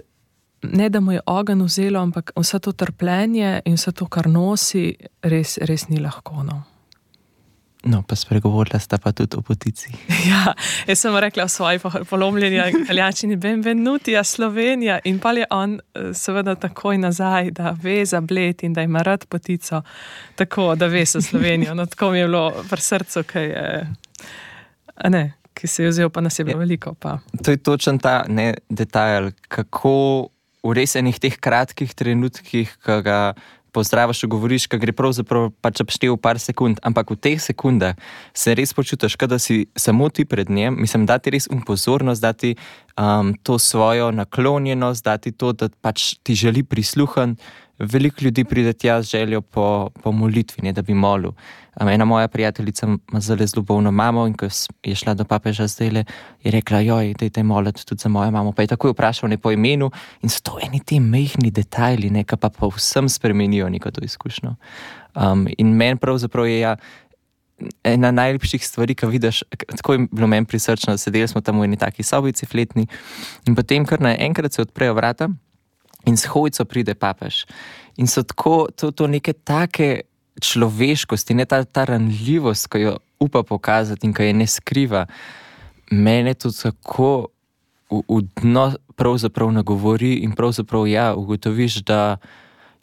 ne 0.63 0.89
da 0.89 0.99
mu 0.99 1.11
je 1.11 1.21
ogen 1.25 1.63
vzelo, 1.65 1.99
ampak 1.99 2.31
vse 2.37 2.59
to 2.59 2.71
trpljenje 2.71 3.61
in 3.65 3.75
vse 3.75 3.91
to, 3.91 4.07
kar 4.07 4.29
nosi, 4.29 4.95
res, 5.23 5.57
res 5.61 5.87
ni 5.89 5.99
lahko. 6.01 6.43
No. 6.43 6.61
No, 7.83 8.03
pa 8.07 8.15
spregovorila 8.15 8.79
sta 8.79 8.97
pa 9.01 9.11
tudi 9.11 9.37
o 9.37 9.41
potici. 9.41 9.89
Ja, 10.29 10.53
jaz 10.87 10.99
sem 11.01 11.15
rekla 11.17 11.47
v 11.47 11.49
svoji 11.49 11.79
polomljeni 12.09 12.61
italijančini, 12.81 13.35
benvenuti, 13.35 14.17
a 14.17 14.23
Slovenija. 14.23 14.99
In 15.03 15.19
pa 15.19 15.31
je 15.31 15.45
on 15.49 15.79
eh, 15.79 16.13
seveda 16.13 16.55
takoj 16.55 16.97
nazaj, 16.97 17.51
da 17.51 17.75
ve 17.83 18.05
za 18.05 18.21
bled 18.21 18.63
in 18.63 18.73
da 18.73 18.81
ima 18.81 19.01
rad 19.01 19.25
potico, 19.25 19.81
tako 20.35 20.75
da 20.75 20.87
ve 20.87 21.05
za 21.05 21.21
Slovenijo. 21.21 21.73
No, 21.73 21.85
tako 21.85 22.11
mi 22.11 22.19
je 22.19 22.25
bilo 22.25 22.49
v 22.71 22.77
srcu, 22.77 23.23
ki, 23.23 23.39
je, 23.39 23.87
ne, 25.09 25.33
ki 25.53 25.67
se 25.67 25.83
je 25.83 25.89
vzel, 25.89 26.09
pa 26.09 26.21
nas 26.21 26.39
je 26.39 26.45
bilo 26.45 26.57
ja. 26.57 26.59
veliko. 26.59 26.93
Pa. 26.93 27.17
To 27.43 27.51
je 27.51 27.57
točen 27.57 27.99
ta 27.99 28.25
ne, 28.27 28.53
detajl, 28.69 29.31
kako 29.47 30.29
v 30.63 30.73
res 30.77 30.95
enih 30.95 31.17
teh 31.17 31.37
kratkih 31.41 31.93
trenutkih, 31.97 32.77
ki 32.85 33.01
ga 33.01 33.33
pozdraviš, 33.71 34.25
govoriš, 34.27 34.67
ki 34.67 34.79
gre 34.81 34.93
pravzaprav 34.95 35.49
pač 35.63 35.81
obštev 35.83 36.17
par 36.21 36.39
sekund, 36.39 36.79
ampak 36.83 37.11
v 37.11 37.17
teh 37.19 37.39
sekundah 37.41 37.95
se 38.33 38.55
res 38.55 38.73
počutiš, 38.75 39.17
da 39.27 39.39
si 39.39 39.65
samo 39.75 40.09
ti 40.09 40.25
pred 40.25 40.49
njim, 40.49 40.77
mislim, 40.79 41.05
da 41.05 41.17
ti 41.19 41.31
res 41.31 41.47
umpozornost, 41.51 42.21
da 42.21 42.33
ti 42.33 42.55
um, 42.99 43.33
to 43.43 43.59
svojo 43.59 44.11
naklonjenost, 44.11 45.05
da 45.05 45.17
ti 45.17 45.31
to, 45.31 45.53
da 45.53 45.69
pač 45.81 46.15
ti 46.23 46.35
želi 46.35 46.63
prisluhniti. 46.63 47.43
Veliko 47.81 48.17
ljudi 48.21 48.43
pride 48.45 48.73
tja 48.73 49.01
z 49.01 49.09
željo 49.09 49.41
po, 49.41 49.89
po 50.03 50.11
molitvi, 50.11 50.63
ne, 50.63 50.73
da 50.73 50.81
bi 50.81 50.93
molil. 50.93 51.31
Ena 51.79 52.05
moja 52.05 52.27
prijateljica 52.27 52.87
ima 52.87 53.19
zelo 53.19 53.45
ljubovno 53.55 53.91
mamo 53.91 54.27
in 54.27 54.33
ko 54.33 54.45
je 54.83 54.95
šla 54.95 55.13
do 55.13 55.25
papeža 55.25 55.67
zdaj, 55.67 56.03
je 56.43 56.51
rekla: 56.51 56.79
Joj, 56.79 57.13
da 57.19 57.25
je 57.25 57.29
te 57.29 57.43
moliti 57.43 57.85
tudi 57.85 58.01
za 58.01 58.09
mojo 58.09 58.31
mamo. 58.31 58.51
Pa 58.51 58.61
je 58.61 58.67
takoj 58.67 58.91
vprašal 58.91 59.29
ne 59.29 59.37
po 59.37 59.51
imenu 59.51 59.91
in 60.21 60.29
so 60.29 60.41
to 60.43 60.59
eni 60.61 60.79
ti 60.79 60.99
mehki 60.99 61.51
detajli, 61.51 62.09
nekaj 62.09 62.37
pa 62.37 62.49
povsem 62.49 63.09
spremenijo 63.09 63.69
neko 63.69 63.91
to 63.91 64.01
izkušnjo. 64.01 64.55
Um, 65.15 65.47
in 65.57 65.73
meni 65.73 65.97
pravzaprav 65.97 66.47
je 66.47 66.59
ja, 66.59 66.75
ena 67.83 68.11
najlepših 68.11 68.67
stvari, 68.67 68.95
ki 68.95 69.05
vidiš, 69.05 69.43
tako 69.77 69.93
je 69.93 70.07
bilo 70.11 70.27
meni 70.27 70.45
prisrčno, 70.45 70.97
sedeli 70.97 71.27
smo 71.27 71.41
tam 71.41 71.59
v 71.59 71.63
eni 71.63 71.77
taki 71.77 72.03
sobici, 72.03 72.45
fletni, 72.45 72.87
in 73.47 73.55
potem 73.55 73.85
kar 73.85 74.01
naenkrat 74.01 74.53
se 74.53 74.61
odprejo 74.61 74.93
vrata 74.93 75.29
in 76.05 76.17
s 76.17 76.25
hojico 76.25 76.65
pride 76.65 76.95
papež. 76.95 77.45
In 77.97 78.07
so 78.07 78.23
tako, 78.23 78.67
to, 78.75 78.91
to 78.91 79.07
neke 79.07 79.33
take 79.33 80.01
človeškosti, 80.41 81.35
ne 81.35 81.45
ta, 81.45 81.63
ta 81.63 81.85
ranljivost, 81.85 82.67
ki 82.71 82.81
jo 82.81 82.97
upa 83.21 83.43
pokazati 83.43 84.07
in 84.07 84.13
ki 84.13 84.31
je 84.31 84.33
ne 84.33 84.47
skriva. 84.47 85.05
Mene 85.91 86.33
to 86.33 86.51
tako 86.51 87.29
v, 87.91 88.01
v 88.07 88.21
dno 88.41 88.71
pravzaprav 88.95 89.51
nagovori 89.51 90.21
in 90.25 90.31
pravzaprav 90.37 90.87
ja, 90.87 91.11
ugotoviš, 91.15 91.83
da 91.85 92.17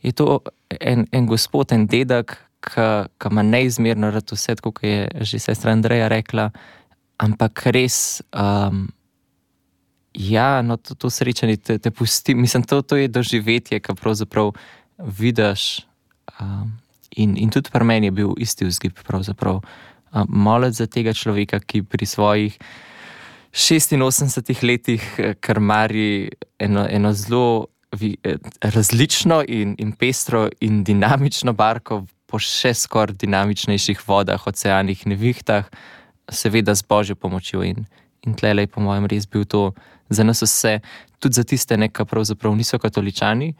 je 0.02 0.12
to 0.12 0.40
en, 0.80 1.06
en 1.12 1.26
gospod, 1.26 1.72
en 1.72 1.86
dedek, 1.86 2.36
ki 2.62 3.30
ima 3.30 3.42
neizmerno 3.42 4.10
rad 4.10 4.30
vse, 4.30 4.58
kot 4.62 4.82
je 4.82 5.08
že 5.20 5.38
sestra 5.38 5.72
Andreja 5.72 6.08
rekla, 6.08 6.50
ampak 7.18 7.66
res. 7.72 8.22
Um, 8.34 8.88
Ja, 10.18 10.62
no, 10.66 10.76
to, 10.76 10.96
to 10.98 11.10
srečanje 11.10 11.56
te, 11.62 11.78
te 11.78 11.90
pusti. 11.94 12.34
Mislim, 12.34 12.64
to, 12.66 12.82
to 12.82 12.96
je 12.98 13.08
doživetje, 13.08 13.78
ki 13.78 13.94
pravzaprav 13.94 14.50
vidiš. 14.98 15.86
Um, 16.40 16.74
in, 17.14 17.36
in 17.38 17.50
tudi 17.54 17.70
pri 17.70 17.86
meni 17.86 18.10
je 18.10 18.16
bil 18.18 18.34
isti 18.38 18.66
vzgib. 18.66 18.98
Um, 19.14 19.62
Molec 20.28 20.74
za 20.74 20.86
tega 20.90 21.14
človeka, 21.14 21.60
ki 21.62 21.84
pri 21.86 22.06
svojih 22.06 22.58
86 23.52 24.62
letih 24.62 25.02
eh, 25.18 25.34
krmari 25.40 26.30
eno, 26.58 26.86
eno 26.90 27.12
zelo 27.12 27.66
vi, 27.92 28.16
eh, 28.22 28.36
različno 28.62 29.44
in, 29.48 29.74
in 29.78 29.92
pestro 29.92 30.48
in 30.60 30.84
dinamično 30.84 31.52
barko 31.52 32.06
po 32.26 32.38
še 32.38 32.74
skoraj 32.74 33.16
dinamičnejših 33.16 34.02
vodah, 34.08 34.46
oceanih, 34.46 35.06
nevihtah, 35.06 35.70
seveda 36.28 36.74
z 36.74 36.84
božjo 36.84 37.16
pomočjo. 37.16 37.62
In, 37.64 37.86
in 38.28 38.36
tlele 38.36 38.66
je, 38.66 38.72
po 38.72 38.84
mojem, 38.84 39.08
res 39.10 39.26
bil 39.26 39.48
to 39.48 39.72
za 40.12 40.24
nas 40.24 40.44
vse, 40.44 40.78
tudi 41.18 41.40
za 41.40 41.44
tiste, 41.48 41.76
ki 41.76 42.08
pravzaprav 42.08 42.56
niso 42.56 42.78
katoličani. 42.78 43.54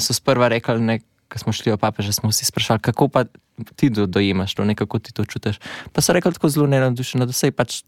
So 0.00 0.16
sprva 0.16 0.48
rekli, 0.50 0.98
ko 1.28 1.40
smo 1.40 1.52
šli 1.52 1.72
v 1.74 1.80
papeža, 1.80 2.12
smo 2.12 2.30
vsi 2.30 2.46
sprašvali, 2.46 2.82
kako 2.84 3.08
pa 3.08 3.24
ti 3.76 3.90
do, 3.90 4.06
dojemaš 4.06 4.54
to, 4.54 4.66
kako 4.76 4.98
ti 4.98 5.12
to 5.12 5.24
čutiš. 5.24 5.58
Pa 5.92 6.02
so 6.02 6.12
rekli 6.12 6.32
tako 6.32 6.48
zelo 6.48 6.66
neenadušeno, 6.66 7.26
da 7.26 7.32
se 7.32 7.50
pač 7.50 7.82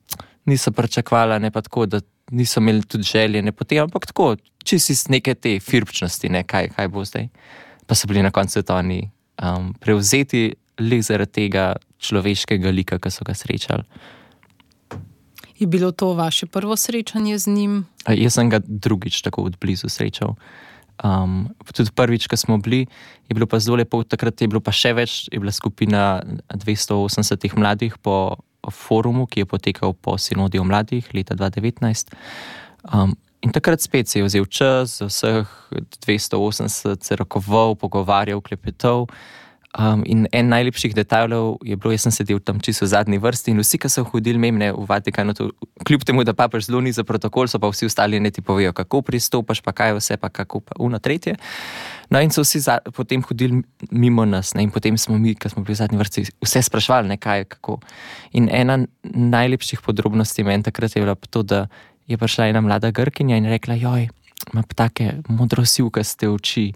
niso 0.44 0.72
pričakovali, 0.72 1.40
ne 1.40 1.50
pa 1.50 1.62
tako, 1.62 1.86
da 1.86 2.00
niso 2.30 2.60
imeli 2.60 2.82
tudi 2.82 3.04
želje, 3.04 3.42
ne 3.42 3.52
potem, 3.52 3.82
ampak 3.82 4.06
tako, 4.06 4.36
če 4.64 4.78
si 4.78 4.92
iz 4.92 5.08
neke 5.08 5.34
te 5.34 5.58
firpčnosti, 5.60 6.28
ne 6.28 6.42
kaj, 6.42 6.72
kaj 6.76 6.88
bo 6.88 7.04
zdaj. 7.04 7.28
Pa 7.86 7.94
so 7.94 8.08
bili 8.10 8.22
na 8.22 8.30
koncu 8.30 8.62
oni 8.68 9.10
um, 9.42 9.74
prevzeti 9.80 10.54
le 10.78 11.02
zaradi 11.02 11.32
tega 11.32 11.76
človeškega 11.98 12.70
lika, 12.70 12.98
ki 12.98 13.10
so 13.10 13.24
ga 13.24 13.34
srečali. 13.34 13.84
Je 15.58 15.66
bilo 15.66 15.92
to 15.92 16.14
vaše 16.14 16.46
prvo 16.46 16.76
srečanje 16.76 17.38
z 17.38 17.46
njim? 17.46 17.86
Jaz 18.08 18.34
sem 18.34 18.50
ga 18.50 18.60
drugič 18.64 19.22
tako 19.22 19.48
od 19.48 19.56
blizu 19.60 19.88
srečal. 19.88 20.36
Um, 21.04 21.48
tudi 21.72 21.90
prvič, 21.92 22.26
ko 22.26 22.36
smo 22.36 22.56
bili, 22.58 22.86
je 23.28 23.34
bilo 23.34 23.46
pa 23.46 23.58
zelo 23.60 23.76
lepo, 23.76 24.00
takrat 24.04 24.40
je 24.40 24.48
bilo 24.48 24.60
pa 24.64 24.72
še 24.72 24.94
več, 24.96 25.28
je 25.32 25.40
bila 25.40 25.52
skupina 25.52 26.22
280 26.48 27.56
mladih 27.56 27.98
po 28.00 28.36
forumu, 28.72 29.26
ki 29.28 29.44
je 29.44 29.48
potekal 29.48 29.92
po 29.92 30.16
Sinodiju 30.18 30.64
mladih 30.64 31.04
leta 31.14 31.36
2019. 31.36 32.16
Um, 32.92 33.12
in 33.44 33.52
takrat 33.52 33.84
spet 33.84 34.08
se 34.08 34.18
je 34.18 34.24
vzel 34.24 34.48
čas, 34.48 35.00
vseh 35.04 35.48
280 36.06 37.04
se 37.04 37.16
rokoval, 37.16 37.76
pogovarjal, 37.76 38.40
klepetal. 38.40 39.06
Um, 39.76 40.00
in 40.08 40.24
en 40.32 40.48
najlepših 40.48 40.94
detajlov 40.96 41.58
je 41.60 41.76
bilo, 41.76 41.92
jaz 41.92 42.06
sem 42.06 42.12
sedel 42.14 42.38
tam 42.40 42.56
čisto 42.64 42.86
v 42.86 42.96
zadnji 42.96 43.18
vrsti 43.20 43.52
in 43.52 43.60
vsi, 43.60 43.76
ki 43.76 43.90
so 43.92 44.06
hodili 44.08 44.40
memne 44.40 44.70
v 44.72 44.84
Vatikanu, 44.88 45.34
to, 45.36 45.50
kljub 45.84 46.00
temu, 46.00 46.24
da 46.24 46.32
papež 46.32 46.70
zelo 46.70 46.80
ni 46.80 46.94
za 46.96 47.04
protokol, 47.04 47.44
so 47.44 47.60
pa 47.60 47.68
vsi 47.68 47.84
ostali 47.84 48.16
ne 48.16 48.32
ti 48.32 48.40
povejo, 48.40 48.72
kako 48.72 49.02
pristopaš, 49.04 49.60
pa 49.60 49.76
kaj 49.76 49.98
vse, 49.98 50.16
pa 50.16 50.32
kako 50.32 50.62
pa 50.64 50.80
uno 50.80 50.96
tretje. 50.96 51.36
No 52.08 52.22
in 52.24 52.32
so 52.32 52.40
vsi 52.40 52.62
za, 52.64 52.78
potem 52.96 53.20
hodili 53.20 53.60
mimo 53.92 54.24
nas 54.24 54.54
ne? 54.56 54.64
in 54.64 54.72
potem 54.72 54.96
smo 54.96 55.18
mi, 55.20 55.34
ki 55.36 55.52
smo 55.52 55.60
bili 55.60 55.76
v 55.76 55.82
zadnji 55.84 56.00
vrsti, 56.00 56.24
vse 56.40 56.62
sprašvali, 56.62 57.12
ne 57.12 57.20
kaj, 57.20 57.44
kako. 57.44 57.76
In 58.32 58.48
ena 58.48 58.80
najlepših 59.04 59.84
podrobnosti 59.84 60.40
meni 60.40 60.64
takrat 60.64 60.96
je 60.96 61.04
bila 61.04 61.20
to, 61.28 61.44
da 61.44 61.66
je 62.08 62.16
prišla 62.16 62.48
ena 62.48 62.64
mlada 62.64 62.96
Grkinja 62.96 63.36
in 63.36 63.44
rekla, 63.44 63.76
joj, 63.76 64.08
ima 64.54 64.64
take 64.72 65.20
modrosilkaste 65.28 66.32
oči. 66.32 66.70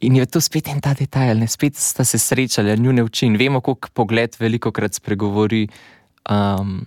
In 0.00 0.16
je 0.16 0.24
to 0.26 0.40
spet 0.40 0.68
en 0.72 0.80
ta 0.80 0.94
detajl, 0.96 1.42
ne 1.42 1.48
spet 1.48 1.76
sta 1.76 2.04
se 2.04 2.18
srečali, 2.18 2.72
njune 2.80 3.04
oči 3.04 3.26
in 3.28 3.36
vemo, 3.36 3.60
kako 3.60 3.92
pogled 3.92 4.36
veliko 4.40 4.72
krat 4.72 4.96
spregovori. 4.96 5.66
Um, 6.30 6.86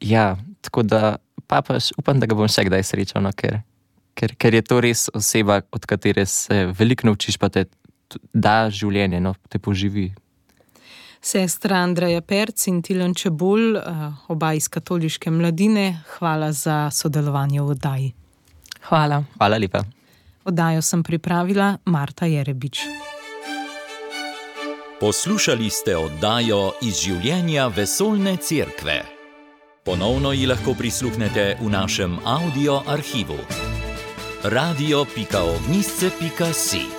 ja, 0.00 0.36
tako 0.60 0.82
da 0.82 1.16
papaš, 1.46 1.92
upam, 1.96 2.20
da 2.20 2.26
ga 2.26 2.34
bom 2.34 2.48
še 2.50 2.66
kdaj 2.66 2.82
srečal, 2.82 3.22
no, 3.22 3.30
ker, 3.32 3.60
ker, 4.18 4.34
ker 4.34 4.58
je 4.58 4.62
to 4.66 4.80
res 4.82 5.06
oseba, 5.14 5.60
od 5.72 5.86
katere 5.86 6.26
se 6.26 6.66
veliko 6.78 7.06
naučiš, 7.06 7.38
pa 7.38 7.52
te 7.54 7.68
da 8.32 8.68
življenje, 8.72 9.20
no, 9.22 9.34
te 9.48 9.60
poživi. 9.62 10.08
Sestra 11.22 11.82
Andreja 11.82 12.22
Perc 12.22 12.66
in 12.70 12.80
Tilan 12.82 13.14
Čebul, 13.18 13.76
oba 14.30 14.52
iz 14.54 14.68
katoliške 14.70 15.30
mladine, 15.34 15.90
hvala 16.16 16.52
za 16.54 16.86
sodelovanje 16.94 17.62
v 17.62 17.74
oddaji. 17.74 18.10
Hvala. 18.88 19.22
Hvala 19.36 19.58
lepa. 19.58 19.84
Oddajo 20.48 20.82
sem 20.82 21.02
pripravila 21.02 21.76
Marta 21.84 22.26
Jerebič. 22.26 22.80
Poslušali 25.00 25.70
ste 25.70 25.96
oddajo 25.96 26.72
iz 26.82 27.00
življenja 27.04 27.66
vesoljne 27.68 28.36
cerkve. 28.36 29.02
Ponovno 29.84 30.32
ji 30.32 30.46
lahko 30.48 30.74
prisluhnete 30.74 31.56
v 31.60 31.68
našem 31.68 32.18
audio 32.24 32.82
arhivu. 32.88 33.38
radio.ognisce.si 34.42 36.97